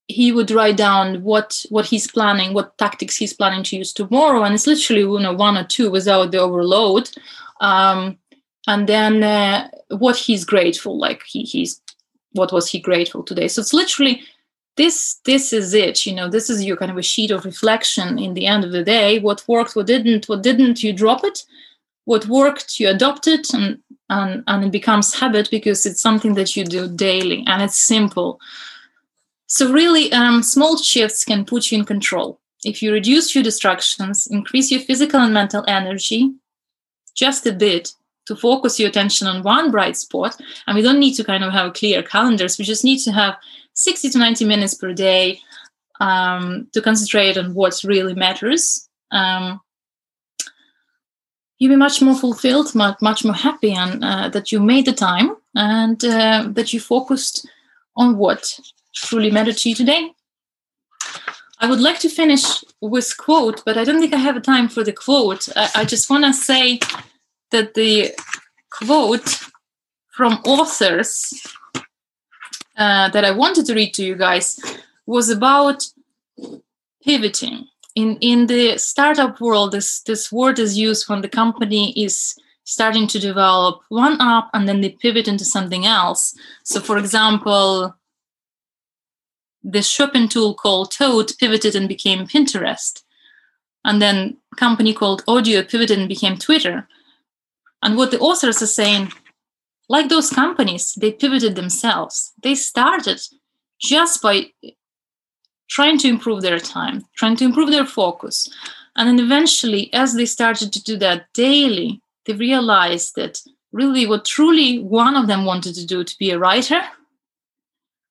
[0.07, 4.43] he would write down what what he's planning, what tactics he's planning to use tomorrow,
[4.43, 7.09] and it's literally you know one or two without the overload.
[7.61, 8.17] Um,
[8.67, 11.81] and then uh, what he's grateful like he, he's
[12.31, 14.21] what was he grateful today so it's literally
[14.75, 18.17] this this is it you know this is your kind of a sheet of reflection
[18.17, 19.19] in the end of the day.
[19.19, 21.43] What worked what didn't what didn't you drop it?
[22.05, 26.55] What worked you adopt it and and and it becomes habit because it's something that
[26.55, 28.39] you do daily and it's simple.
[29.47, 32.39] So really um, small shifts can put you in control.
[32.63, 36.33] If you reduce your distractions increase your physical and mental energy
[37.13, 37.93] just a bit
[38.25, 41.51] to focus your attention on one bright spot and we don't need to kind of
[41.51, 42.57] have clear calendars.
[42.57, 43.35] We just need to have
[43.73, 45.41] 60 to 90 minutes per day
[45.99, 48.87] um, to concentrate on what really matters.
[49.11, 49.61] Um,
[51.57, 54.93] you'll be much more fulfilled much, much more happy and uh, that you made the
[54.93, 57.47] time and uh, that you focused
[57.95, 58.59] on what
[58.95, 60.11] truly mattered to you today.
[61.59, 62.43] I would like to finish
[62.81, 65.47] with quote, but I don't think I have a time for the quote.
[65.55, 66.79] I, I just want to say
[67.53, 68.13] that the
[68.69, 69.39] quote
[70.09, 71.33] from authors
[72.77, 74.59] uh, that I wanted to read to you guys
[75.05, 75.83] was about
[77.05, 77.67] pivoting.
[77.95, 83.07] In in the startup world, this this word is used when the company is starting
[83.07, 86.33] to develop one app and then they pivot into something else.
[86.63, 87.93] So, for example,
[89.63, 93.03] the shopping tool called Tote pivoted and became Pinterest,
[93.85, 96.87] and then a company called Odeo pivoted and became Twitter.
[97.83, 99.11] And what the authors are saying,
[99.89, 102.31] like those companies, they pivoted themselves.
[102.41, 103.21] They started
[103.79, 104.51] just by
[105.69, 108.47] trying to improve their time, trying to improve their focus.
[108.95, 113.41] And then eventually, as they started to do that daily, they realized that
[113.73, 116.81] really what truly one of them wanted to do to be a writer.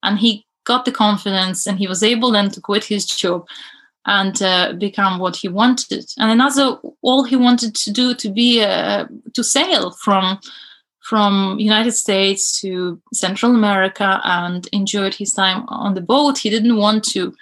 [0.03, 3.47] And he got the confidence and he was able then to quit his job
[4.07, 6.11] and uh, become what he wanted.
[6.19, 10.41] And another, all he wanted to do to be uh, to sail from
[11.01, 16.39] from United States to Central America and enjoyed his time on the boat.
[16.39, 17.35] He didn't want to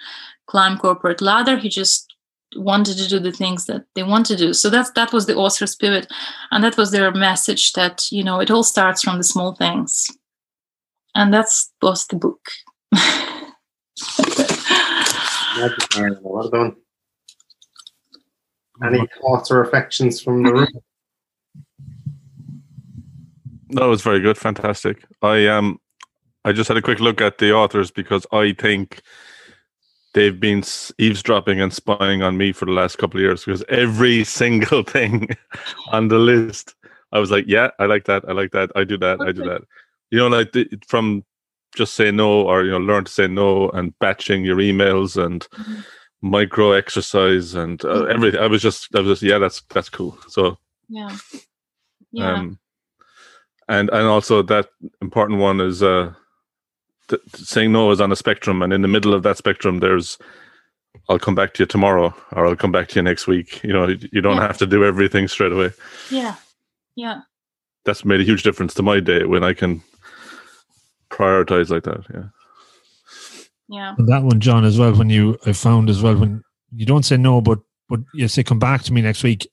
[0.47, 1.57] climb corporate ladder.
[1.57, 2.11] He just
[2.55, 4.53] wanted to do the things that they want to do.
[4.53, 6.11] So that's that was the author's spirit
[6.51, 10.07] and that was their message that you know it all starts from the small things,
[11.15, 12.49] and that's was the book.
[16.21, 16.75] well done.
[18.83, 20.67] Any thoughts or reflections from the room?
[23.69, 25.05] That was very good, fantastic.
[25.21, 25.79] I um,
[26.43, 29.01] I just had a quick look at the authors because I think
[30.13, 30.63] they've been
[30.97, 35.29] eavesdropping and spying on me for the last couple of years because every single thing
[35.91, 36.75] on the list,
[37.11, 39.43] I was like, yeah, I like that, I like that, I do that, I do
[39.43, 39.61] that.
[40.09, 41.23] You know, like the, from
[41.75, 45.47] just say no or you know learn to say no and batching your emails and
[45.49, 45.81] mm-hmm.
[46.21, 48.11] micro exercise and uh, mm-hmm.
[48.11, 50.57] everything i was just i was just yeah that's that's cool so
[50.89, 51.15] yeah
[52.11, 52.59] yeah um,
[53.67, 54.67] and and also that
[55.01, 56.11] important one is uh
[57.07, 60.17] th- saying no is on a spectrum and in the middle of that spectrum there's
[61.09, 63.63] I'll come back to you tomorrow or I'll come back to you next week.
[63.63, 64.47] You know, you don't yeah.
[64.47, 65.71] have to do everything straight away.
[66.09, 66.35] Yeah.
[66.95, 67.21] Yeah.
[67.85, 69.81] That's made a huge difference to my day when I can
[71.11, 72.03] prioritize like that.
[72.13, 72.23] Yeah.
[73.67, 73.95] Yeah.
[73.97, 74.93] And that one, John, as well.
[74.93, 76.43] When you, I found as well when
[76.75, 79.49] you don't say no, but but you say come back to me next week.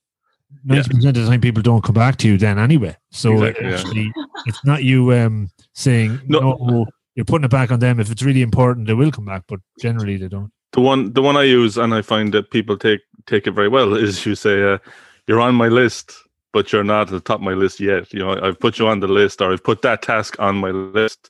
[0.63, 2.97] Ninety percent of the time, people don't come back to you then anyway.
[3.11, 4.23] So exactly, actually, yeah.
[4.45, 6.57] it's not you um, saying no.
[6.59, 6.85] no.
[7.15, 7.99] You're putting it back on them.
[7.99, 9.43] If it's really important, they will come back.
[9.47, 10.51] But generally, they don't.
[10.71, 13.67] The one, the one I use, and I find that people take take it very
[13.67, 14.79] well, is you say, uh,
[15.27, 16.13] "You're on my list."
[16.51, 18.11] but you're not at the top of my list yet.
[18.11, 20.71] You know, I've put you on the list, or I've put that task on my
[20.71, 21.29] list,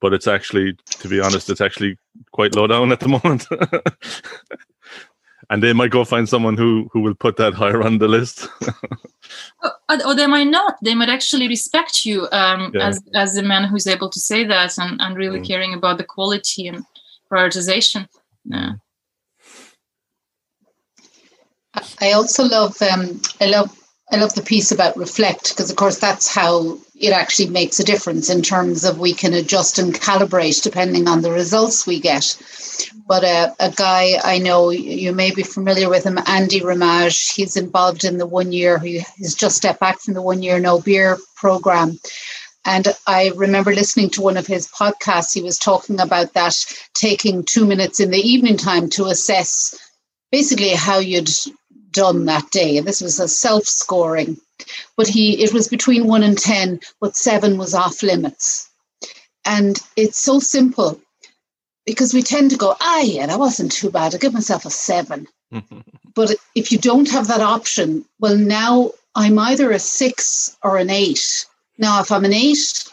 [0.00, 1.98] but it's actually, to be honest, it's actually
[2.32, 3.46] quite low down at the moment.
[5.50, 8.48] and they might go find someone who who will put that higher on the list.
[9.62, 9.72] or,
[10.06, 10.76] or, they might not.
[10.82, 12.88] They might actually respect you um, yeah.
[12.88, 15.46] as as the man who's able to say that and, and really mm.
[15.46, 16.84] caring about the quality and
[17.30, 18.06] prioritization.
[18.44, 18.72] Yeah.
[22.00, 23.76] I also love um, I love
[24.12, 27.84] I love the piece about reflect because, of course, that's how it actually makes a
[27.84, 32.36] difference in terms of we can adjust and calibrate depending on the results we get.
[33.08, 37.56] But uh, a guy I know, you may be familiar with him, Andy Ramage, he's
[37.56, 41.18] involved in the one year, he's just stepped back from the one year no beer
[41.36, 41.98] program.
[42.66, 45.32] And I remember listening to one of his podcasts.
[45.32, 46.54] He was talking about that
[46.92, 49.74] taking two minutes in the evening time to assess
[50.30, 51.30] basically how you'd
[51.90, 52.76] done that day.
[52.76, 54.36] And this was a self scoring.
[54.96, 58.68] But he it was between one and ten, but seven was off limits.
[59.44, 61.00] And it's so simple
[61.86, 64.14] because we tend to go, ah, yeah, that wasn't too bad.
[64.14, 65.26] I give myself a seven.
[66.14, 70.90] but if you don't have that option, well, now I'm either a six or an
[70.90, 71.46] eight.
[71.78, 72.84] Now, if I'm an eight,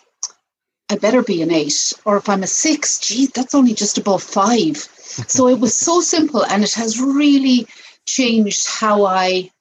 [0.89, 1.93] I better be an eight.
[2.05, 4.77] Or if I'm a six, geez, that's only just above five.
[5.27, 7.67] so it was so simple and it has really
[8.05, 9.51] changed how I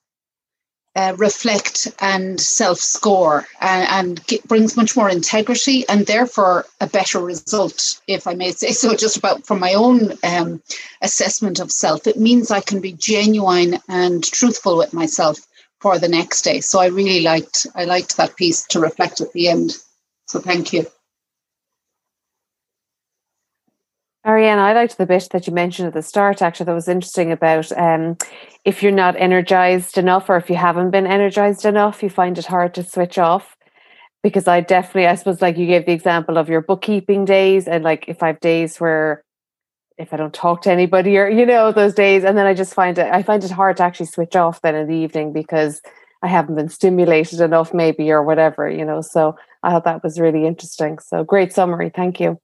[0.97, 6.87] uh, reflect and self score and, and get, brings much more integrity and therefore a
[6.87, 10.63] better result, if I may say so, just about from my own um,
[11.03, 12.07] assessment of self.
[12.07, 15.39] It means I can be genuine and truthful with myself
[15.81, 16.61] for the next day.
[16.61, 19.77] So I really liked I liked that piece to reflect at the end.
[20.27, 20.87] So thank you.
[24.27, 27.31] Marianne, I liked the bit that you mentioned at the start, actually, that was interesting
[27.31, 28.17] about um,
[28.65, 32.47] if you're not energized enough or if you haven't been energized enough, you find it
[32.47, 33.57] hard to switch off.
[34.25, 37.85] Because I definitely, I suppose, like you gave the example of your bookkeeping days, and
[37.85, 39.23] like if I have days where
[39.97, 42.75] if I don't talk to anybody or, you know, those days, and then I just
[42.75, 45.81] find it, I find it hard to actually switch off then in the evening because
[46.23, 49.03] I haven't been stimulated enough, maybe, or whatever, you know.
[49.03, 50.99] So I thought that was really interesting.
[50.99, 51.93] So great summary.
[51.95, 52.41] Thank you.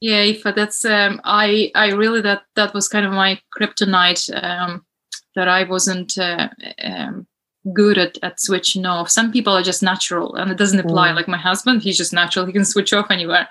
[0.00, 4.84] Yeah, Aoife, that's um, I I really that that was kind of my kryptonite um,
[5.34, 6.48] that I wasn't uh,
[6.84, 7.26] um,
[7.72, 9.10] good at at switching off.
[9.10, 11.10] Some people are just natural, and it doesn't apply.
[11.10, 11.16] Mm.
[11.16, 13.48] Like my husband, he's just natural; he can switch off anywhere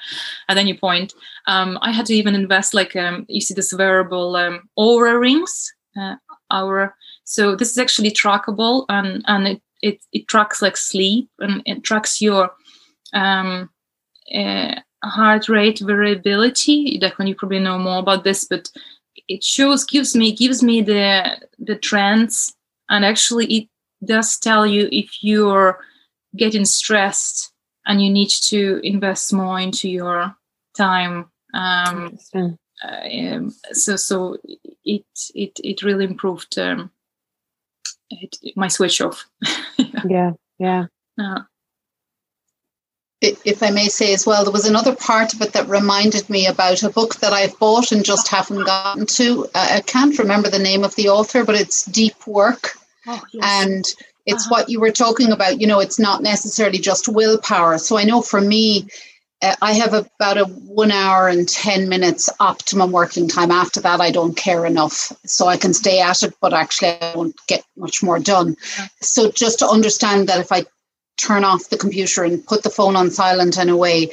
[0.47, 1.13] at any point.
[1.47, 5.73] Um, I had to even invest like um, you see this wearable um, Oura rings,
[5.99, 6.15] uh,
[6.51, 6.91] Oura.
[7.23, 11.83] So this is actually trackable, and and it it, it tracks like sleep, and it
[11.83, 12.51] tracks your
[13.13, 13.69] um,
[14.33, 14.75] uh,
[15.09, 16.99] heart rate variability.
[16.99, 18.69] Declan, you probably know more about this, but
[19.27, 22.55] it shows gives me gives me the the trends,
[22.89, 23.69] and actually it
[24.03, 25.79] does tell you if you're
[26.35, 27.51] getting stressed
[27.85, 30.35] and you need to invest more into your
[30.75, 31.31] time.
[31.53, 32.49] Um, uh,
[32.83, 34.37] um, so so
[34.83, 36.91] it it it really improved um,
[38.09, 39.25] it, my switch off.
[40.05, 40.85] yeah, yeah.
[41.19, 41.41] Uh,
[43.45, 46.47] if I may say as well, there was another part of it that reminded me
[46.47, 49.45] about a book that I've bought and just haven't gotten to.
[49.53, 52.78] Uh, I can't remember the name of the author, but it's Deep Work.
[53.07, 53.63] Oh, yes.
[53.65, 53.86] And
[54.26, 54.49] it's uh-huh.
[54.49, 55.61] what you were talking about.
[55.61, 57.78] You know, it's not necessarily just willpower.
[57.78, 58.88] So I know for me,
[59.41, 63.51] uh, I have about a one hour and 10 minutes optimum working time.
[63.51, 65.11] After that, I don't care enough.
[65.26, 68.55] So I can stay at it, but actually, I won't get much more done.
[69.01, 70.65] So just to understand that if I
[71.18, 74.11] turn off the computer and put the phone on silent and away.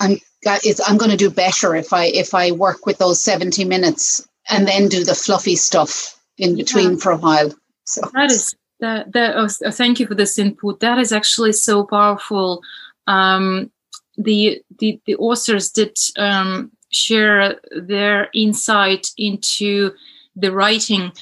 [0.00, 4.26] I'm I'm going to do better if I if I work with those 70 minutes
[4.48, 6.96] and then do the fluffy stuff in between yeah.
[6.96, 7.54] for a while.
[7.84, 10.80] So that is that that oh, thank you for this input.
[10.80, 12.62] That is actually so powerful.
[13.06, 13.70] Um,
[14.16, 19.92] the the the authors did um, share their insight into
[20.36, 21.12] the writing.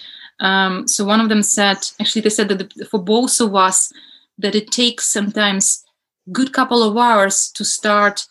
[0.40, 3.92] Um, so one of them said, actually, they said that the, for both of us,
[4.38, 5.84] that it takes sometimes
[6.32, 8.26] good couple of hours to start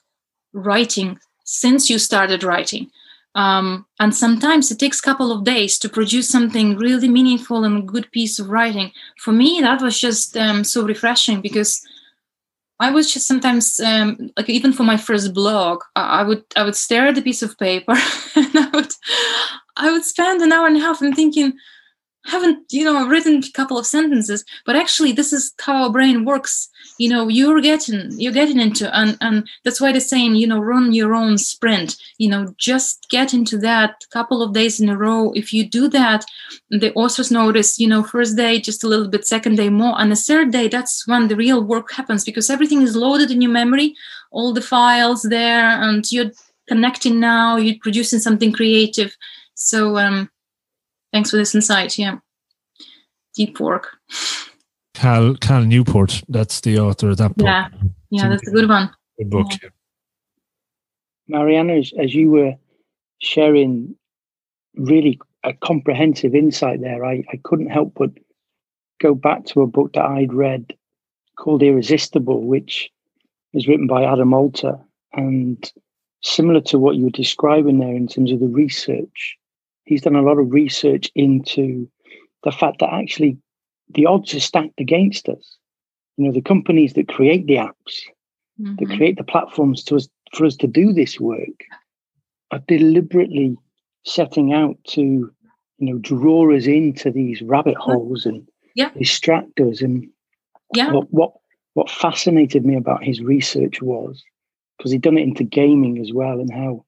[0.53, 2.89] writing since you started writing.
[3.35, 8.11] Um, and sometimes it takes couple of days to produce something really meaningful and good
[8.11, 8.91] piece of writing.
[9.19, 11.85] For me that was just um, so refreshing because
[12.79, 16.75] i was just sometimes um, like even for my first blog i would i would
[16.75, 17.93] stare at the piece of paper
[18.35, 18.91] and i would
[19.77, 21.53] i would spend an hour and a half and thinking
[22.27, 26.25] haven't you know written a couple of sentences but actually this is how our brain
[26.25, 26.69] works.
[26.99, 30.59] You know you're getting you're getting into and and that's why they're saying you know
[30.59, 31.95] run your own sprint.
[32.17, 35.31] You know just get into that couple of days in a row.
[35.33, 36.25] If you do that
[36.69, 40.11] the authors notice you know first day just a little bit second day more and
[40.11, 43.51] the third day that's when the real work happens because everything is loaded in your
[43.51, 43.95] memory.
[44.31, 46.31] All the files there and you're
[46.67, 49.15] connecting now you're producing something creative.
[49.53, 50.29] So um
[51.11, 51.97] thanks for this insight.
[51.97, 52.17] Yeah,
[53.35, 53.97] deep work.
[54.93, 57.45] Cal Cal Newport, that's the author of that book.
[57.45, 57.69] Yeah,
[58.09, 58.89] yeah, that's a good one.
[59.17, 59.47] Good book.
[59.61, 59.69] Yeah.
[61.27, 62.53] Marianna, as, as you were
[63.19, 63.95] sharing
[64.75, 68.11] really a comprehensive insight there, I, I couldn't help but
[69.01, 70.73] go back to a book that I'd read
[71.37, 72.89] called Irresistible, which
[73.53, 74.79] is written by Adam Alter.
[75.13, 75.71] And
[76.23, 79.37] similar to what you were describing there in terms of the research,
[79.87, 81.89] he's done a lot of research into
[82.43, 83.37] the fact that actually
[83.89, 85.57] the odds are stacked against us.
[86.17, 88.01] You know, the companies that create the apps,
[88.59, 88.75] mm-hmm.
[88.75, 91.63] that create the platforms to us for us to do this work
[92.51, 93.55] are deliberately
[94.05, 95.31] setting out to, you
[95.79, 98.89] know, draw us into these rabbit holes and yeah.
[98.97, 99.81] distract us.
[99.81, 100.07] And
[100.73, 100.91] yeah.
[100.91, 101.31] what, what
[101.75, 104.23] what fascinated me about his research was
[104.77, 106.83] because he'd done it into gaming as well and how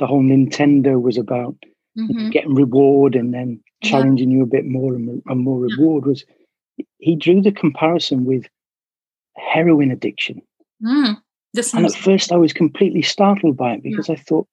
[0.00, 1.54] the whole Nintendo was about
[1.98, 2.30] mm-hmm.
[2.30, 4.38] getting reward and then challenging yeah.
[4.38, 6.24] you a bit more and, and more reward was
[6.98, 8.46] he drew the comparison with
[9.36, 10.40] heroin addiction.
[10.82, 11.16] Mm,
[11.74, 14.14] and at first I was completely startled by it because yeah.
[14.14, 14.48] I thought,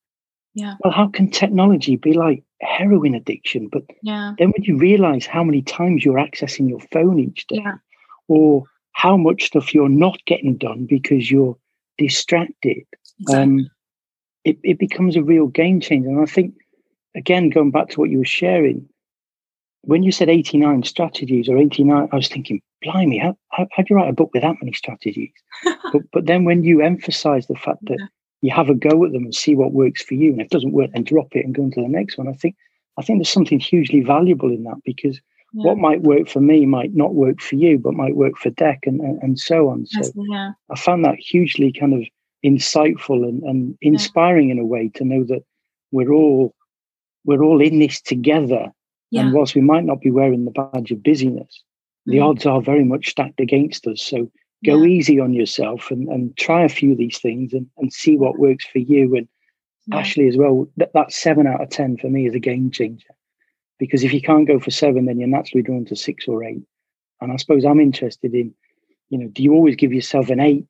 [0.54, 0.76] yeah.
[0.84, 3.70] well, how can technology be like heroin addiction?
[3.72, 4.34] But yeah.
[4.38, 7.64] then when you realize how many times you're accessing your phone each day,
[8.28, 8.64] or
[8.94, 11.58] how much stuff you're not getting done because you're
[11.98, 12.86] distracted,
[13.20, 13.44] exactly.
[13.44, 13.70] um,
[14.44, 16.10] it, it becomes a real game changer.
[16.10, 16.54] And I think,
[17.16, 18.88] again, going back to what you were sharing,
[19.82, 23.88] when you said 89 strategies or 89, I was thinking, blimey, how, how, how do
[23.90, 25.32] you write a book with that many strategies?
[25.64, 28.06] but, but then when you emphasize the fact that yeah.
[28.42, 30.52] you have a go at them and see what works for you, and if it
[30.52, 32.56] doesn't work, then drop it and go into the next one, I think
[32.98, 35.22] I think there's something hugely valuable in that because
[35.54, 35.64] yeah.
[35.64, 38.80] what might work for me might not work for you, but might work for Deck
[38.84, 39.86] and, and, and so on.
[39.86, 40.52] So yeah.
[40.70, 42.04] I found that hugely kind of
[42.46, 45.44] insightful and, and inspiring in a way to know that
[45.92, 46.54] we're all
[47.26, 48.72] we're all in this together
[49.12, 49.22] yeah.
[49.22, 51.64] And whilst we might not be wearing the badge of busyness,
[52.06, 52.26] the mm-hmm.
[52.26, 54.02] odds are very much stacked against us.
[54.02, 54.32] So
[54.66, 54.98] go yeah.
[54.98, 58.40] easy on yourself and, and try a few of these things and, and see what
[58.40, 59.16] works for you.
[59.16, 59.28] And
[59.88, 59.98] yeah.
[59.98, 63.08] Ashley as well, that, that seven out of 10 for me is a game changer.
[63.80, 66.62] Because if you can't go for seven, then you're naturally drawn to six or eight.
[67.22, 68.54] And I suppose I'm interested in,
[69.10, 70.66] you know, do you always give yourself an eight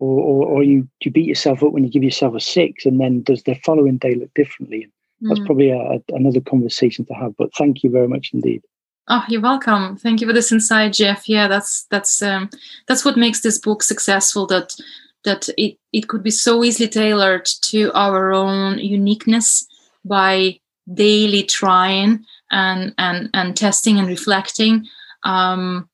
[0.00, 2.84] or, or, or you, do you beat yourself up when you give yourself a six
[2.84, 4.90] and then does the following day look differently?
[5.20, 5.46] That's mm.
[5.46, 7.36] probably a, another conversation to have.
[7.36, 8.62] But thank you very much indeed.
[9.08, 9.96] Oh, you're welcome.
[9.96, 11.28] Thank you for this insight, Jeff.
[11.28, 12.48] Yeah, that's that's um,
[12.86, 14.46] that's what makes this book successful.
[14.46, 14.72] That
[15.24, 19.66] that it it could be so easily tailored to our own uniqueness
[20.04, 20.60] by
[20.94, 24.86] daily trying and and and testing and reflecting.
[25.24, 25.89] Um,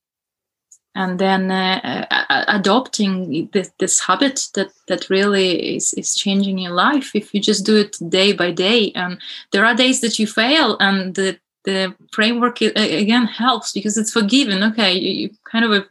[0.97, 6.73] and then uh, uh, adopting this, this, habit that that really is, is changing your
[6.73, 7.15] life.
[7.15, 9.21] If you just do it day by day and
[9.53, 14.63] there are days that you fail and the the framework again helps because it's forgiven.
[14.63, 15.85] Okay you, kind of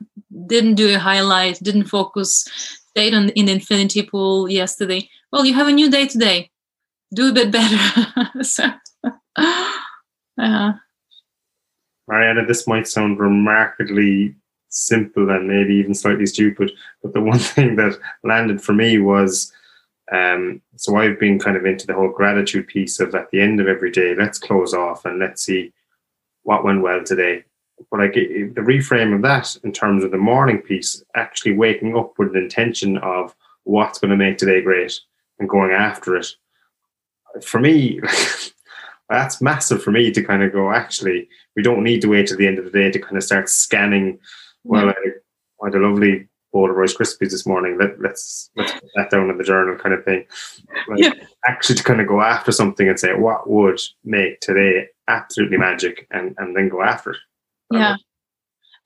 [0.48, 2.46] didn't do a highlight didn't focus
[2.90, 5.08] stayed on in the infinity pool yesterday.
[5.32, 6.50] Well you have a new day today.
[7.14, 7.78] Do a bit better.
[8.44, 8.64] So
[10.38, 10.74] uh,
[12.08, 14.36] marianna this might sound remarkably
[14.76, 16.72] simple and maybe even slightly stupid.
[17.02, 19.52] But the one thing that landed for me was
[20.12, 23.60] um, so I've been kind of into the whole gratitude piece of at the end
[23.60, 25.74] of every day, let's close off and let's see
[26.44, 27.44] what went well today.
[27.90, 32.14] But like the reframe of that in terms of the morning piece, actually waking up
[32.18, 35.00] with an intention of what's going to make today great
[35.40, 36.28] and going after it.
[37.44, 38.00] For me,
[39.10, 42.38] that's massive for me to kind of go, actually, we don't need to wait till
[42.38, 44.20] the end of the day to kind of start scanning
[44.66, 44.94] well, I,
[45.64, 47.78] I had a lovely bowl of Rice Krispies this morning.
[47.78, 50.26] Let, let's let's put that down in the journal, kind of thing.
[50.88, 51.12] Like, yeah.
[51.48, 56.08] Actually, to kind of go after something and say what would make today absolutely magic,
[56.12, 57.18] and and then go after it.
[57.72, 57.96] Yeah.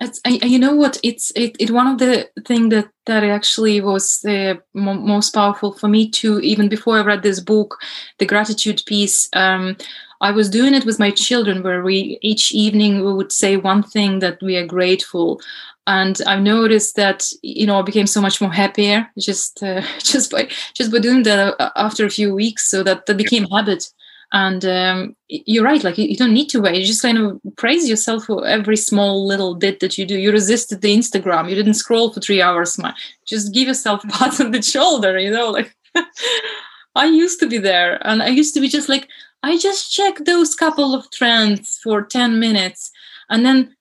[0.02, 4.22] It's, you know what it's it, it one of the thing that that actually was
[4.22, 7.76] the most powerful for me too even before i read this book
[8.18, 9.76] the gratitude piece um,
[10.22, 13.84] I was doing it with my children where we each evening we would say one
[13.84, 15.42] thing that we are grateful.
[15.88, 20.32] And I've noticed that you know I became so much more happier just uh, just
[20.32, 22.70] by just by doing that uh, after a few weeks.
[22.70, 23.90] So that that became habit.
[24.32, 26.80] And um, you're right, like you, don't need to wait.
[26.80, 30.20] You just kind of praise yourself for every small little bit that you do.
[30.20, 31.50] You resisted the Instagram.
[31.50, 32.78] You didn't scroll for three hours.
[32.78, 32.94] Man.
[33.26, 35.18] Just give yourself a pat on the shoulder.
[35.18, 35.76] You know, like
[36.96, 39.08] I used to be there, and I used to be just like,
[39.42, 42.92] I just check those couple of trends for 10 minutes
[43.30, 43.76] and then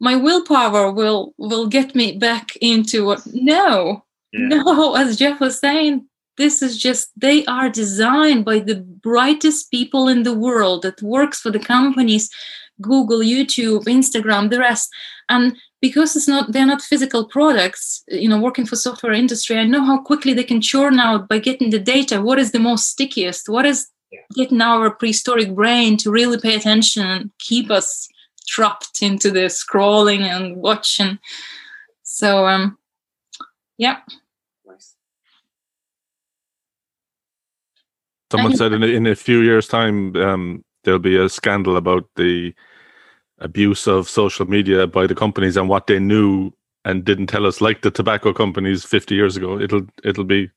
[0.00, 4.48] my willpower will will get me back into what no yeah.
[4.48, 6.06] no as jeff was saying
[6.36, 11.40] this is just they are designed by the brightest people in the world that works
[11.40, 12.30] for the companies
[12.80, 14.88] google youtube instagram the rest
[15.28, 19.64] and because it's not they're not physical products you know working for software industry i
[19.64, 22.88] know how quickly they can churn out by getting the data what is the most
[22.88, 23.88] stickiest what is
[24.34, 28.08] getting our prehistoric brain to really pay attention and keep us
[28.46, 31.18] trapped into the scrolling and watching.
[32.02, 32.78] So um,
[33.76, 33.98] yeah.
[38.30, 42.04] Someone said in a, in a few years' time um, there'll be a scandal about
[42.16, 42.52] the
[43.38, 46.50] abuse of social media by the companies and what they knew
[46.84, 49.60] and didn't tell us, like the tobacco companies 50 years ago.
[49.60, 50.50] It'll it'll be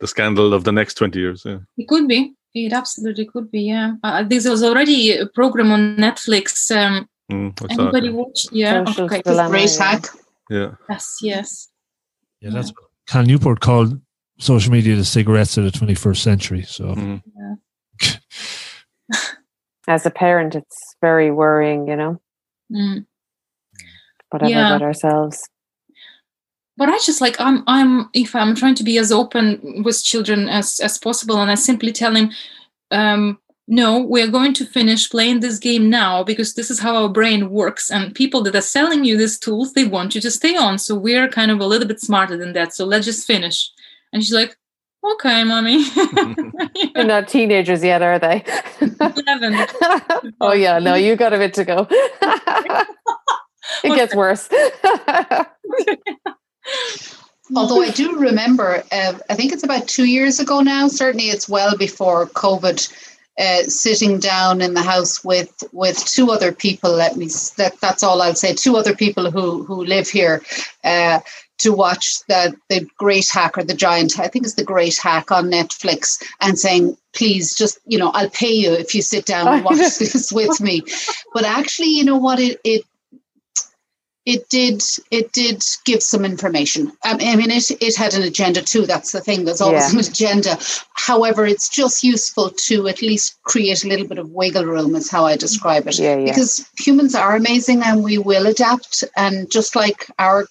[0.00, 1.42] the scandal of the next 20 years.
[1.44, 1.58] Yeah.
[1.76, 2.34] It could be.
[2.54, 3.62] It absolutely could be.
[3.62, 3.94] Yeah.
[4.02, 6.70] Uh, this was already a program on Netflix.
[6.74, 8.14] Um, mm, anybody that?
[8.14, 8.46] watch?
[8.50, 8.84] Yeah.
[8.84, 9.22] Social okay.
[9.22, 10.06] Great hack.
[10.48, 10.72] Yeah.
[10.88, 11.18] Yes.
[11.22, 11.68] Yes.
[12.40, 14.00] Yeah, that's what Cal Newport called
[14.38, 16.62] social media the cigarettes of the 21st century.
[16.62, 16.94] So.
[16.94, 17.22] Mm.
[18.00, 18.16] Yeah.
[19.88, 22.20] As a parent, it's very worrying, you know.
[22.72, 23.06] Mm.
[24.30, 24.66] Whatever yeah.
[24.66, 25.48] about ourselves
[26.80, 30.48] but I just like I'm I'm if I'm trying to be as open with children
[30.48, 32.30] as as possible, and I simply tell him,
[32.90, 37.10] um, no, we're going to finish playing this game now because this is how our
[37.10, 37.90] brain works.
[37.90, 40.78] And people that are selling you these tools, they want you to stay on.
[40.78, 42.72] So we're kind of a little bit smarter than that.
[42.72, 43.70] So let's just finish.
[44.14, 44.56] And she's like,
[45.04, 45.84] okay, mommy.
[46.94, 48.42] They're not teenagers yet, are they?
[48.80, 49.66] 11.
[50.40, 50.78] oh, yeah.
[50.78, 51.86] No, you got a bit to go.
[53.84, 54.48] it gets worse.
[57.54, 60.88] Although I do remember, uh, I think it's about two years ago now.
[60.88, 63.06] Certainly, it's well before COVID.
[63.38, 66.92] Uh, sitting down in the house with with two other people.
[66.92, 68.54] Let me that that's all I'll say.
[68.54, 70.42] Two other people who who live here.
[70.84, 71.20] Uh,
[71.60, 75.30] to watch the the Great Hack or the Giant, I think it's the Great Hack
[75.30, 79.48] on Netflix, and saying, "Please, just you know, I'll pay you if you sit down
[79.48, 80.82] and watch this with me."
[81.32, 82.40] But actually, you know what?
[82.40, 82.84] It it
[84.26, 88.60] it did it did give some information um, i mean it, it had an agenda
[88.60, 89.98] too that's the thing there's always yeah.
[89.98, 90.58] an agenda
[90.94, 95.10] however it's just useful to at least create a little bit of wiggle room is
[95.10, 96.24] how i describe it yeah, yeah.
[96.26, 100.46] because humans are amazing and we will adapt and just like our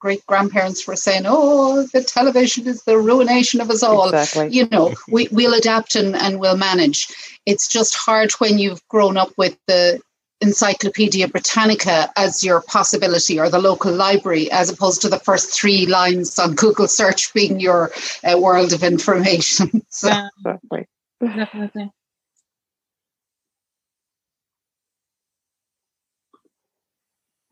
[0.00, 4.48] great grandparents were saying oh the television is the ruination of us all exactly.
[4.48, 7.06] you know we, we'll adapt and, and we'll manage
[7.46, 10.00] it's just hard when you've grown up with the
[10.42, 15.86] Encyclopedia Britannica as your possibility or the local library, as opposed to the first three
[15.86, 17.92] lines on Google search being your
[18.24, 19.86] uh, world of information.
[19.88, 20.08] so.
[20.08, 20.88] Yeah, definitely.
[21.20, 21.90] definitely.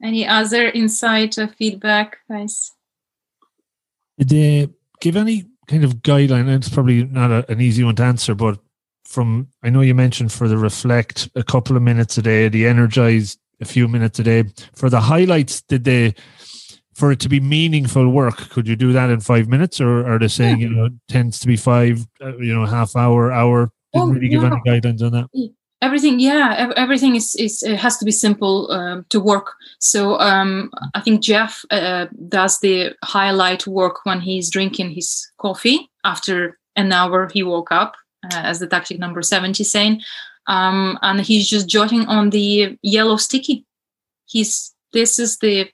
[0.03, 2.72] Any other insight or feedback, guys?
[4.18, 4.68] Did they
[5.01, 6.49] give any kind of guideline?
[6.57, 8.59] It's probably not a, an easy one to answer, but
[9.11, 12.67] from I know you mentioned for the reflect a couple of minutes a day, the
[12.67, 14.45] energize a few minutes a day.
[14.75, 16.15] For the highlights, did they
[16.95, 20.19] for it to be meaningful work, could you do that in five minutes, or are
[20.19, 20.69] they saying yeah.
[20.69, 23.73] you know tends to be five, uh, you know, half hour, hour?
[23.93, 24.53] Didn't oh, really give yeah.
[24.53, 25.53] any guidelines on that.
[25.83, 29.55] Everything, yeah, everything is is it has to be simple um, to work.
[29.79, 35.89] So um, I think Jeff uh, does the highlight work when he's drinking his coffee
[36.05, 37.95] after an hour he woke up
[38.25, 40.03] uh, as the tactic number 70 saying.
[40.47, 43.64] Um, and he's just jotting on the yellow sticky.
[44.27, 45.71] He's this is the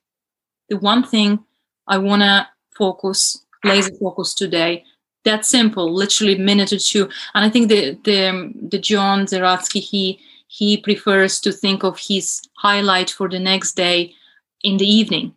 [0.68, 1.38] the one thing
[1.86, 4.84] i want to focus laser focus today.
[5.24, 7.08] That simple literally minute or two.
[7.34, 12.40] And i think the the the john zeratsky he he prefers to think of his
[12.58, 14.14] highlight for the next day
[14.62, 15.34] in the evening.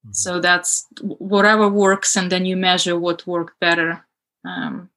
[0.00, 0.12] Mm-hmm.
[0.12, 4.06] so that's whatever works and then you measure what worked better
[4.46, 4.88] um,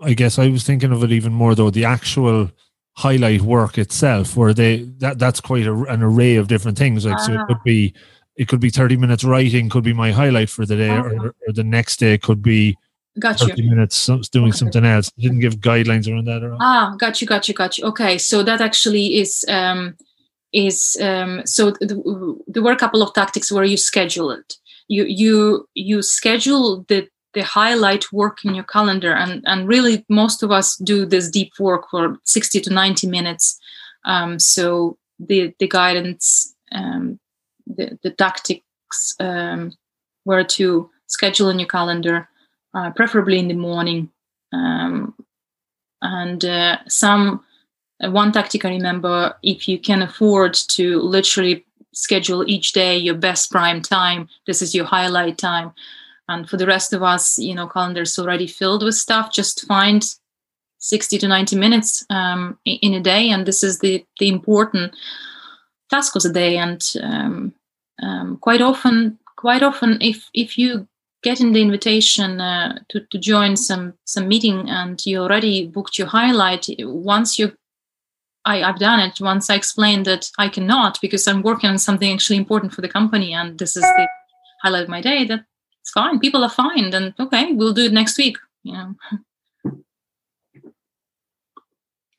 [0.00, 2.50] I guess I was thinking of it even more though the actual
[2.96, 7.06] highlight work itself, where they that that's quite a, an array of different things.
[7.06, 7.94] Like so, it could be
[8.36, 11.30] it could be thirty minutes writing, could be my highlight for the day, or, uh-huh.
[11.46, 12.76] or the next day could be
[13.18, 13.70] got 30 you.
[13.70, 14.56] minutes doing okay.
[14.56, 15.10] something else.
[15.18, 16.42] didn't give guidelines around that.
[16.42, 17.84] Or ah, got you, got you, got you.
[17.86, 19.96] Okay, so that actually is um,
[20.52, 24.54] is um, so the, there were a couple of tactics where you schedule it.
[24.88, 29.12] You you you schedule the the highlight work in your calendar.
[29.12, 33.58] And and really most of us do this deep work for 60 to 90 minutes.
[34.04, 37.18] Um, so the the guidance um,
[37.66, 39.72] the, the tactics um,
[40.24, 42.28] were to schedule in your calendar
[42.74, 44.10] uh, preferably in the morning.
[44.52, 45.14] Um,
[46.02, 47.44] and uh, some
[48.02, 53.14] uh, one tactic i remember if you can afford to literally schedule each day your
[53.14, 55.72] best prime time this is your highlight time
[56.30, 60.14] and for the rest of us you know calendars already filled with stuff just find
[60.78, 64.94] 60 to 90 minutes um, in a day and this is the the important
[65.90, 67.52] task of the day and um,
[68.02, 70.86] um, quite often quite often if if you
[71.22, 75.98] get in the invitation uh, to, to join some some meeting and you already booked
[75.98, 77.52] your highlight once you
[78.44, 79.20] I, I've done it.
[79.20, 82.88] Once I explained that I cannot because I'm working on something actually important for the
[82.88, 84.08] company and this is the
[84.62, 85.44] highlight of my day, that
[85.90, 86.20] it's fine.
[86.20, 86.90] People are fine.
[86.90, 88.36] Then okay, we'll do it next week.
[88.62, 88.94] You know.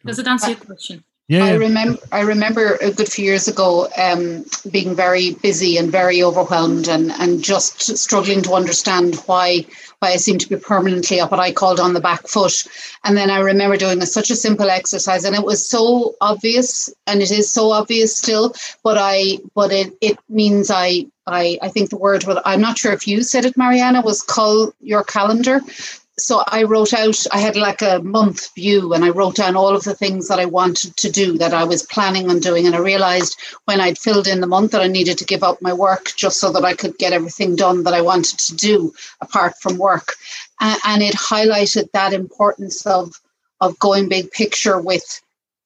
[0.06, 1.04] Does it answer your question?
[1.28, 1.46] Yeah.
[1.46, 2.00] I remember.
[2.12, 7.12] I remember a good few years ago um, being very busy and very overwhelmed, and
[7.12, 9.66] and just struggling to understand why
[10.00, 12.64] why I seemed to be permanently up what I called on the back foot.
[13.06, 16.94] And then I remember doing a, such a simple exercise, and it was so obvious,
[17.08, 18.54] and it is so obvious still.
[18.84, 22.26] But I, but it it means I I I think the word.
[22.46, 25.62] I'm not sure if you said it, Marianna, was call your calendar
[26.22, 29.76] so I wrote out, I had like a month view and I wrote down all
[29.76, 32.66] of the things that I wanted to do that I was planning on doing.
[32.66, 35.62] And I realized when I'd filled in the month that I needed to give up
[35.62, 38.94] my work just so that I could get everything done that I wanted to do
[39.22, 40.14] apart from work.
[40.60, 43.20] And, it highlighted that importance of,
[43.60, 45.22] of going big picture with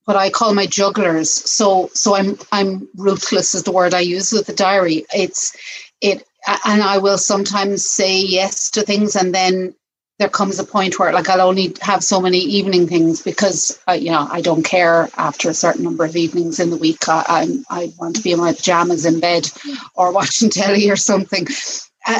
[0.05, 1.31] what I call my jugglers.
[1.31, 5.05] So, so I'm, I'm ruthless is the word I use with the diary.
[5.13, 5.55] It's,
[6.01, 6.23] it,
[6.65, 9.75] and I will sometimes say yes to things and then
[10.17, 13.95] there comes a point where like I'll only have so many evening things because I,
[13.95, 17.07] you know I don't care after a certain number of evenings in the week.
[17.09, 19.49] I, I'm I want to be in my pajamas in bed
[19.93, 21.47] or watching telly or something,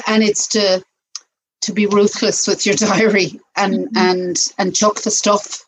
[0.08, 0.84] and it's to
[1.62, 3.98] to be ruthless with your diary and mm-hmm.
[3.98, 5.66] and and chuck the stuff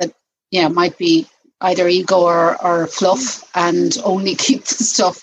[0.00, 0.12] that
[0.50, 1.28] yeah might be
[1.60, 5.22] either ego or, or fluff and only keep the stuff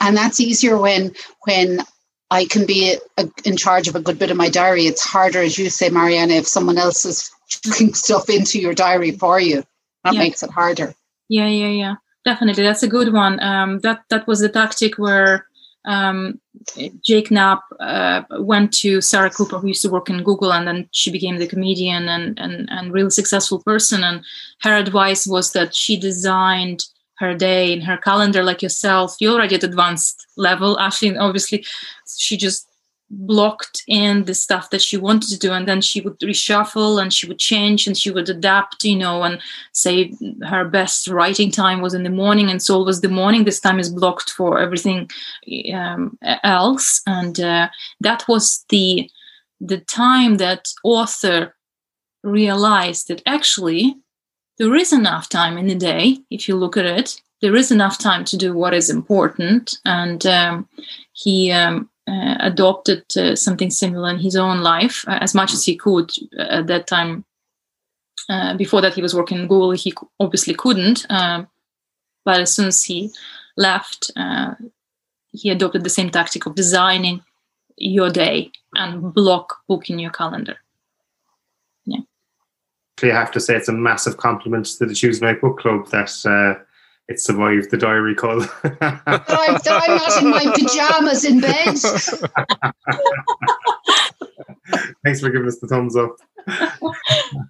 [0.00, 1.12] and that's easier when
[1.44, 1.80] when
[2.30, 4.82] I can be a, a, in charge of a good bit of my diary.
[4.82, 7.30] It's harder, as you say, Marianna, if someone else is
[7.64, 9.64] putting stuff into your diary for you.
[10.04, 10.20] That yeah.
[10.20, 10.94] makes it harder.
[11.28, 11.94] Yeah, yeah, yeah.
[12.24, 13.42] Definitely, that's a good one.
[13.42, 15.46] Um, that that was the tactic where
[15.84, 16.40] um,
[17.04, 20.88] Jake Knapp uh, went to Sarah Cooper, who used to work in Google, and then
[20.92, 24.04] she became the comedian and and and really successful person.
[24.04, 24.22] And
[24.62, 26.84] her advice was that she designed
[27.18, 29.16] her day in her calendar like yourself.
[29.20, 30.78] You're already at advanced level.
[30.78, 31.64] Ashley, obviously,
[32.18, 32.67] she just
[33.10, 37.12] blocked in the stuff that she wanted to do and then she would reshuffle and
[37.12, 39.40] she would change and she would adapt you know and
[39.72, 40.12] say
[40.46, 43.44] her best writing time was in the morning and so was the morning.
[43.44, 45.10] This time is blocked for everything
[45.74, 47.02] um, else.
[47.06, 47.68] And uh,
[48.00, 49.10] that was the
[49.60, 51.54] the time that author
[52.22, 53.96] realized that actually
[54.58, 57.98] there is enough time in the day if you look at it there is enough
[57.98, 59.78] time to do what is important.
[59.84, 60.68] And um,
[61.12, 65.64] he um, uh, adopted uh, something similar in his own life uh, as much as
[65.64, 67.24] he could at that time.
[68.56, 69.72] before that, he was working in Google.
[69.72, 71.48] He obviously couldn't, um,
[72.24, 73.10] but as soon as he
[73.56, 74.10] left,
[75.32, 77.20] he adopted the same tactic of designing
[77.76, 80.56] your day and block booking your calendar.
[81.84, 82.00] Yeah.
[83.02, 86.62] You have to say it's a massive compliment to the Make Book Club that uh,
[87.08, 88.40] it survived the diary call.
[88.40, 91.78] that, I'm, that I'm not in my pajamas in bed.
[95.02, 96.16] Thanks for giving us the thumbs up.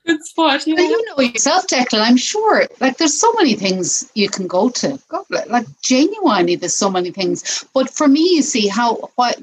[0.07, 0.67] Good spot.
[0.67, 0.81] Yeah.
[0.81, 2.01] you know yourself, Declan.
[2.01, 2.67] I'm sure.
[2.81, 4.99] Like, there's so many things you can go to.
[5.09, 7.65] God, like, genuinely, there's so many things.
[7.75, 9.41] But for me, you see how what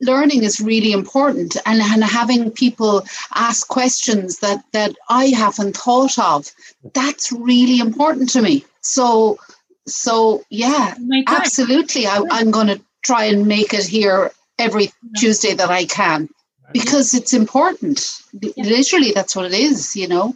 [0.00, 3.02] learning is really important and, and having people
[3.34, 6.50] ask questions that that I haven't thought of
[6.92, 9.38] that's really important to me so
[9.86, 10.94] so yeah
[11.26, 12.06] absolutely.
[12.06, 16.28] I, i'm going to try and make it here every tuesday that i can
[16.72, 18.20] because it's important.
[18.56, 20.34] Literally that's what it is you know?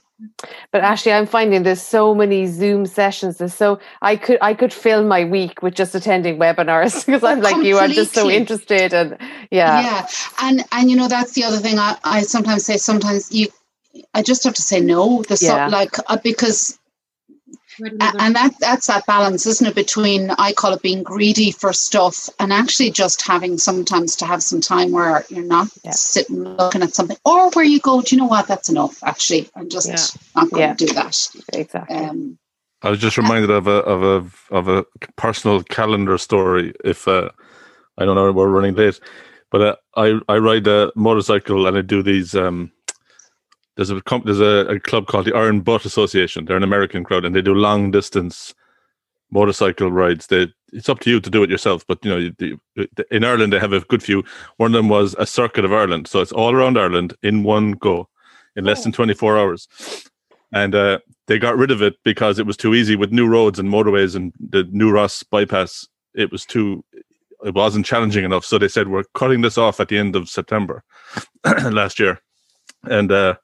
[0.70, 4.72] But actually i'm finding there's so many zoom sessions there's so i could i could
[4.72, 8.94] fill my week with just attending webinars because i'm like you i'm just so interested
[8.94, 9.18] and
[9.50, 9.82] yeah.
[9.82, 10.06] Yeah
[10.40, 13.48] and and you know that's the other thing i, I sometimes say sometimes you
[14.14, 15.66] i just have to say no there's yeah.
[15.68, 16.78] so, like uh, because
[17.80, 22.28] and that that's that balance isn't it between i call it being greedy for stuff
[22.38, 25.90] and actually just having sometimes to have some time where you're not yeah.
[25.90, 29.48] sitting looking at something or where you go do you know what that's enough actually
[29.56, 30.20] i'm just yeah.
[30.36, 30.74] not going yeah.
[30.74, 32.38] to do that exactly um,
[32.82, 34.84] i was just reminded of a of a of a
[35.16, 37.28] personal calendar story if uh,
[37.98, 39.00] i don't know we're running late
[39.50, 42.70] but uh, i i ride a motorcycle and i do these um
[43.76, 46.44] there's a there's a, a, club called the Iron Butt Association.
[46.44, 48.54] They're an American crowd, and they do long distance
[49.30, 50.28] motorcycle rides.
[50.28, 53.52] They it's up to you to do it yourself, but you know, the, in Ireland
[53.52, 54.24] they have a good few.
[54.56, 57.72] One of them was a circuit of Ireland, so it's all around Ireland in one
[57.72, 58.08] go,
[58.56, 59.68] in less than 24 hours.
[60.52, 63.58] And uh, they got rid of it because it was too easy with new roads
[63.58, 65.86] and motorways and the new Ross bypass.
[66.14, 66.84] It was too,
[67.44, 68.44] it wasn't challenging enough.
[68.44, 70.84] So they said we're cutting this off at the end of September
[71.44, 72.20] last year,
[72.84, 73.34] and uh,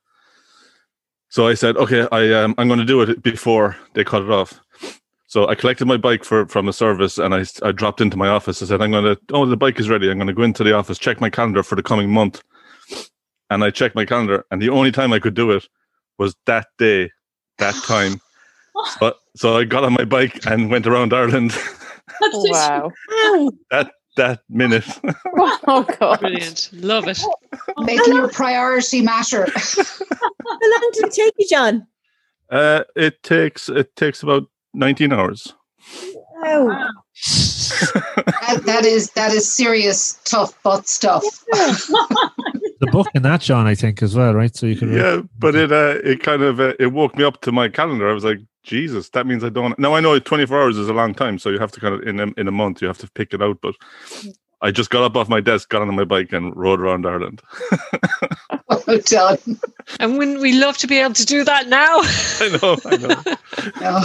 [1.30, 4.30] So I said, okay, I um, I'm going to do it before they cut it
[4.30, 4.60] off.
[5.28, 8.26] So I collected my bike for from a service and I, I dropped into my
[8.26, 8.60] office.
[8.60, 10.10] I said, I'm going to, oh, the bike is ready.
[10.10, 12.42] I'm going to go into the office, check my calendar for the coming month.
[13.48, 15.68] And I checked my calendar, and the only time I could do it
[16.18, 17.10] was that day,
[17.58, 18.20] that time.
[18.98, 21.56] so, so I got on my bike and went around Ireland.
[22.20, 22.90] wow.
[23.70, 24.84] that that minute.
[25.66, 26.20] oh god.
[26.20, 26.70] Brilliant.
[26.72, 27.20] Love it.
[27.78, 29.46] Making your priority matter.
[29.56, 31.86] How long did it take you, John?
[32.50, 34.44] Uh, it takes it takes about
[34.74, 35.54] 19 hours.
[36.42, 36.68] Oh,
[37.14, 41.24] that, that is that is serious tough butt stuff.
[41.52, 44.54] The book and that, John, I think as well, right?
[44.54, 47.40] So you can Yeah, but it uh, it kind of uh, it woke me up
[47.42, 48.08] to my calendar.
[48.08, 49.78] I was like, Jesus, that means I don't.
[49.78, 52.02] Now I know 24 hours is a long time, so you have to kind of
[52.02, 53.60] in a, in a month you have to pick it out.
[53.62, 53.74] But
[54.62, 57.42] I just got up off my desk, got on my bike, and rode around Ireland.
[58.68, 59.38] well done.
[59.98, 61.96] And wouldn't we love to be able to do that now?
[62.40, 63.36] I know, I know.
[63.80, 64.00] No.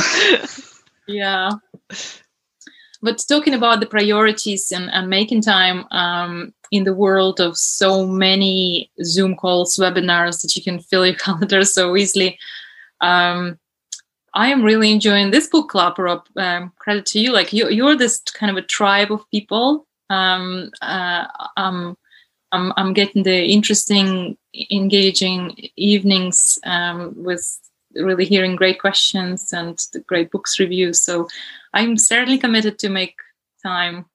[1.08, 1.52] Yeah.
[3.02, 8.08] But talking about the priorities and, and making time um, in the world of so
[8.08, 12.40] many Zoom calls, webinars that you can fill your calendar so easily,
[13.02, 13.60] um,
[14.36, 16.28] I am really enjoying this book club, Rob.
[16.36, 17.32] Um, credit to you.
[17.32, 19.88] Like you, you're this kind of a tribe of people.
[20.10, 21.26] Um, uh,
[21.56, 21.98] um,
[22.52, 24.38] I'm, I'm getting the interesting,
[24.70, 27.60] engaging evenings um, with
[27.96, 31.02] really hearing great questions and the great books reviews.
[31.02, 31.30] So
[31.74, 33.16] I'm certainly committed to make
[33.64, 34.06] time.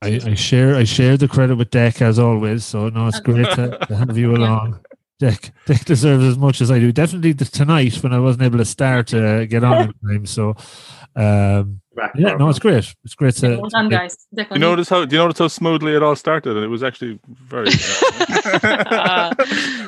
[0.00, 2.64] I, I share I share the credit with Deck as always.
[2.64, 4.80] So no, it's great to, to have you along.
[5.18, 6.92] Deck Deck deserves as much as I do.
[6.92, 10.26] Definitely the, tonight when I wasn't able to start to get on in time.
[10.26, 10.54] So
[11.16, 11.80] um,
[12.14, 12.94] yeah, no, it's great.
[13.04, 13.56] It's great to.
[13.56, 14.26] Well done, guys.
[14.32, 15.04] Do you notice how?
[15.04, 16.56] Do you notice how smoothly it all started?
[16.56, 17.68] And it was actually very.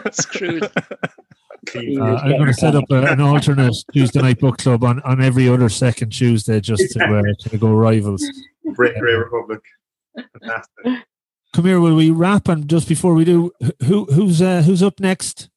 [0.07, 0.65] It's crude.
[0.65, 5.23] Uh, I'm going to set up a, an alternate Tuesday night book club on, on
[5.23, 8.25] every other second Tuesday just to, uh, to go rivals.
[8.75, 9.61] Break Grey Republic.
[10.17, 11.05] Fantastic.
[11.53, 12.49] Come here, will we wrap?
[12.49, 13.51] And just before we do,
[13.85, 15.49] who who's uh, who's up next?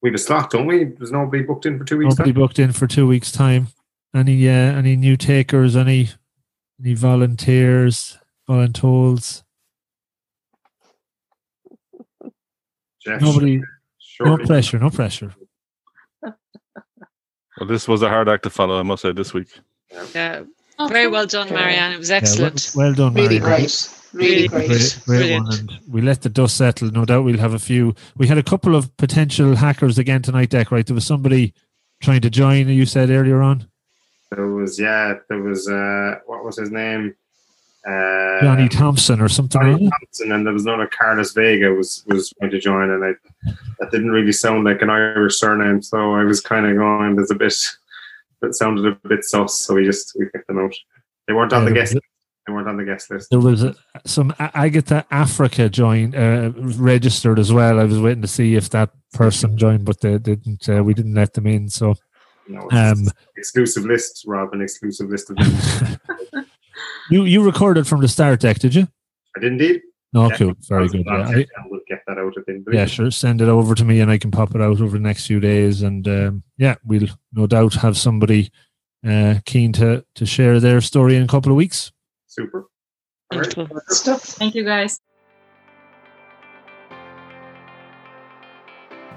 [0.00, 0.84] We have a slot, don't we?
[0.84, 2.14] There's nobody booked in for two weeks.
[2.16, 2.40] Nobody time?
[2.40, 3.68] booked in for two weeks' time.
[4.14, 5.74] Any uh, any new takers?
[5.74, 6.10] Any
[6.80, 8.18] any volunteers?
[8.46, 9.42] Volunteers?
[13.04, 13.62] Jeff, Nobody.
[14.20, 14.78] No pressure.
[14.78, 15.34] No pressure.
[17.60, 19.48] Well, this was a hard act to follow, I must say, this week.
[20.14, 20.44] Yeah.
[20.86, 21.94] Very well done, Marianna.
[21.94, 22.72] It was Yeah, well- excellent.
[22.76, 23.88] well, done, Really great.
[24.12, 24.68] Really Really great.
[24.68, 25.44] Great, great one.
[25.44, 25.60] Brilliant.
[25.70, 26.90] And we let the dust settle.
[26.90, 27.94] No doubt we'll have a few.
[28.16, 30.86] We had a couple of potential hackers again tonight, Deck, right?
[30.86, 31.52] There was somebody
[32.00, 33.66] trying to join, you said earlier on.
[34.30, 37.14] There was, yeah, there was, uh, what was his name?
[37.86, 39.60] Uh, Johnny Thompson or something.
[39.60, 39.92] Johnny wasn't?
[40.00, 43.12] Thompson, and there was another Carlos Vega was was going to join, and I
[43.78, 47.16] that didn't really sound like an Irish surname, so I was kind of going.
[47.16, 47.54] There's a bit,
[48.42, 50.74] it sounded a bit sus, so we just we picked them out.
[51.26, 51.94] They weren't on Yeah, the guest.
[51.94, 52.02] was
[52.46, 53.28] They weren't on the guest list.
[53.30, 53.74] There was a,
[54.06, 57.78] some Agatha Africa joined, uh, registered as well.
[57.78, 60.68] I was waiting to see if that person joined, but they didn't.
[60.68, 61.68] Uh, we didn't let them in.
[61.68, 61.94] So,
[62.48, 65.36] No, um, exclusive list, Rob, an exclusive list of
[67.10, 68.88] you you recorded from the start, Deck, did you?
[69.36, 69.82] I did indeed.
[70.12, 70.36] No, Yeah.
[70.36, 71.04] cool, very good.
[71.06, 72.92] Yeah, I, we'll get that out at the of the yeah, week.
[72.92, 73.10] sure.
[73.10, 75.38] Send it over to me, and I can pop it out over the next few
[75.40, 75.82] days.
[75.82, 78.50] And um, yeah, we'll no doubt have somebody
[79.06, 81.92] uh, keen to to share their story in a couple of weeks.
[82.26, 82.68] Super.
[83.32, 83.54] All right.
[83.88, 84.22] Stuff.
[84.22, 85.00] Thank you, guys.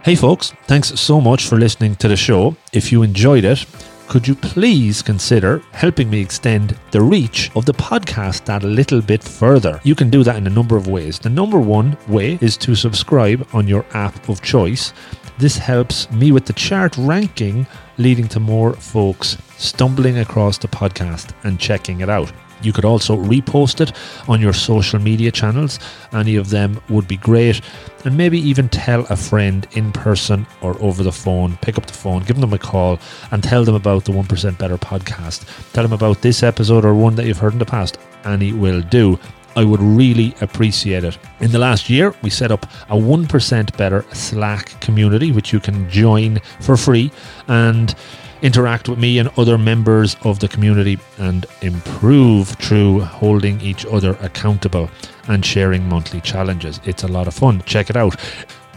[0.04, 2.56] Hey, folks, thanks so much for listening to the show.
[2.74, 3.66] If you enjoyed it,
[4.12, 9.02] could you please consider helping me extend the reach of the podcast that a little
[9.02, 9.80] bit further?
[9.86, 11.18] You can do that in a number of ways.
[11.18, 14.92] The number one way is to subscribe on your app of choice.
[15.38, 17.66] This helps me with the chart ranking,
[17.98, 22.34] leading to more folks stumbling across the podcast and checking it out.
[22.62, 23.92] You could also repost it
[24.28, 25.80] on your social media channels.
[26.14, 27.62] Any of them would be great.
[28.06, 31.58] And maybe even tell a friend in person or over the phone.
[31.58, 33.00] Pick up the phone, give them a call,
[33.32, 35.46] and tell them about the 1% Better podcast.
[35.74, 37.98] Tell them about this episode or one that you've heard in the past.
[38.26, 39.20] Any will do.
[39.56, 41.18] I would really appreciate it.
[41.42, 45.90] In the last year, we set up a 1% Better Slack community, which you can
[45.90, 47.12] join for free
[47.48, 47.94] and
[48.42, 54.18] interact with me and other members of the community and improve through holding each other
[54.22, 54.90] accountable
[55.28, 56.80] and sharing monthly challenges.
[56.86, 57.62] It's a lot of fun.
[57.64, 58.16] Check it out.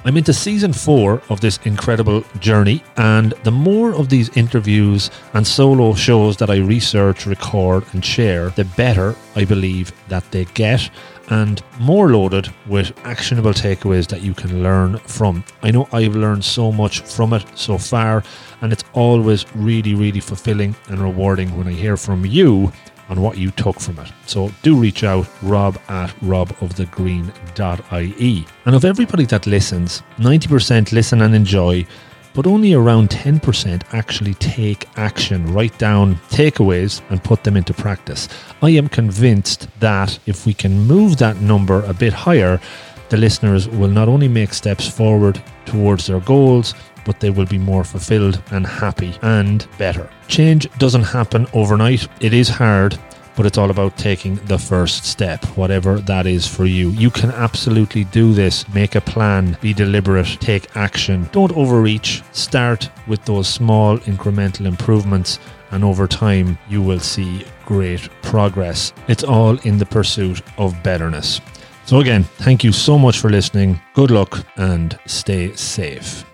[0.07, 5.47] I'm into season four of this incredible journey, and the more of these interviews and
[5.47, 10.91] solo shows that I research, record, and share, the better I believe that they get
[11.29, 15.45] and more loaded with actionable takeaways that you can learn from.
[15.63, 18.23] I know I've learned so much from it so far,
[18.61, 22.73] and it's always really, really fulfilling and rewarding when I hear from you
[23.09, 24.13] on what you took from it.
[24.27, 28.47] So do reach out, rob at robofthegreen.ie.
[28.65, 31.87] And of everybody that listens, 90% listen and enjoy,
[32.35, 38.29] but only around 10% actually take action, write down takeaways, and put them into practice.
[38.61, 42.61] I am convinced that if we can move that number a bit higher,
[43.09, 46.75] the listeners will not only make steps forward towards their goals,
[47.05, 50.09] but they will be more fulfilled and happy and better.
[50.27, 52.99] Change doesn't happen overnight, it is hard.
[53.37, 56.91] But it's all about taking the first step, whatever that is for you.
[56.91, 58.69] You can absolutely do this.
[58.73, 61.29] Make a plan, be deliberate, take action.
[61.33, 62.23] Don't overreach.
[62.33, 65.39] Start with those small incremental improvements,
[65.71, 68.93] and over time, you will see great progress.
[69.09, 71.41] It's all in the pursuit of betterness.
[71.87, 73.81] So, again, thank you so much for listening.
[73.95, 76.25] Good luck and stay safe.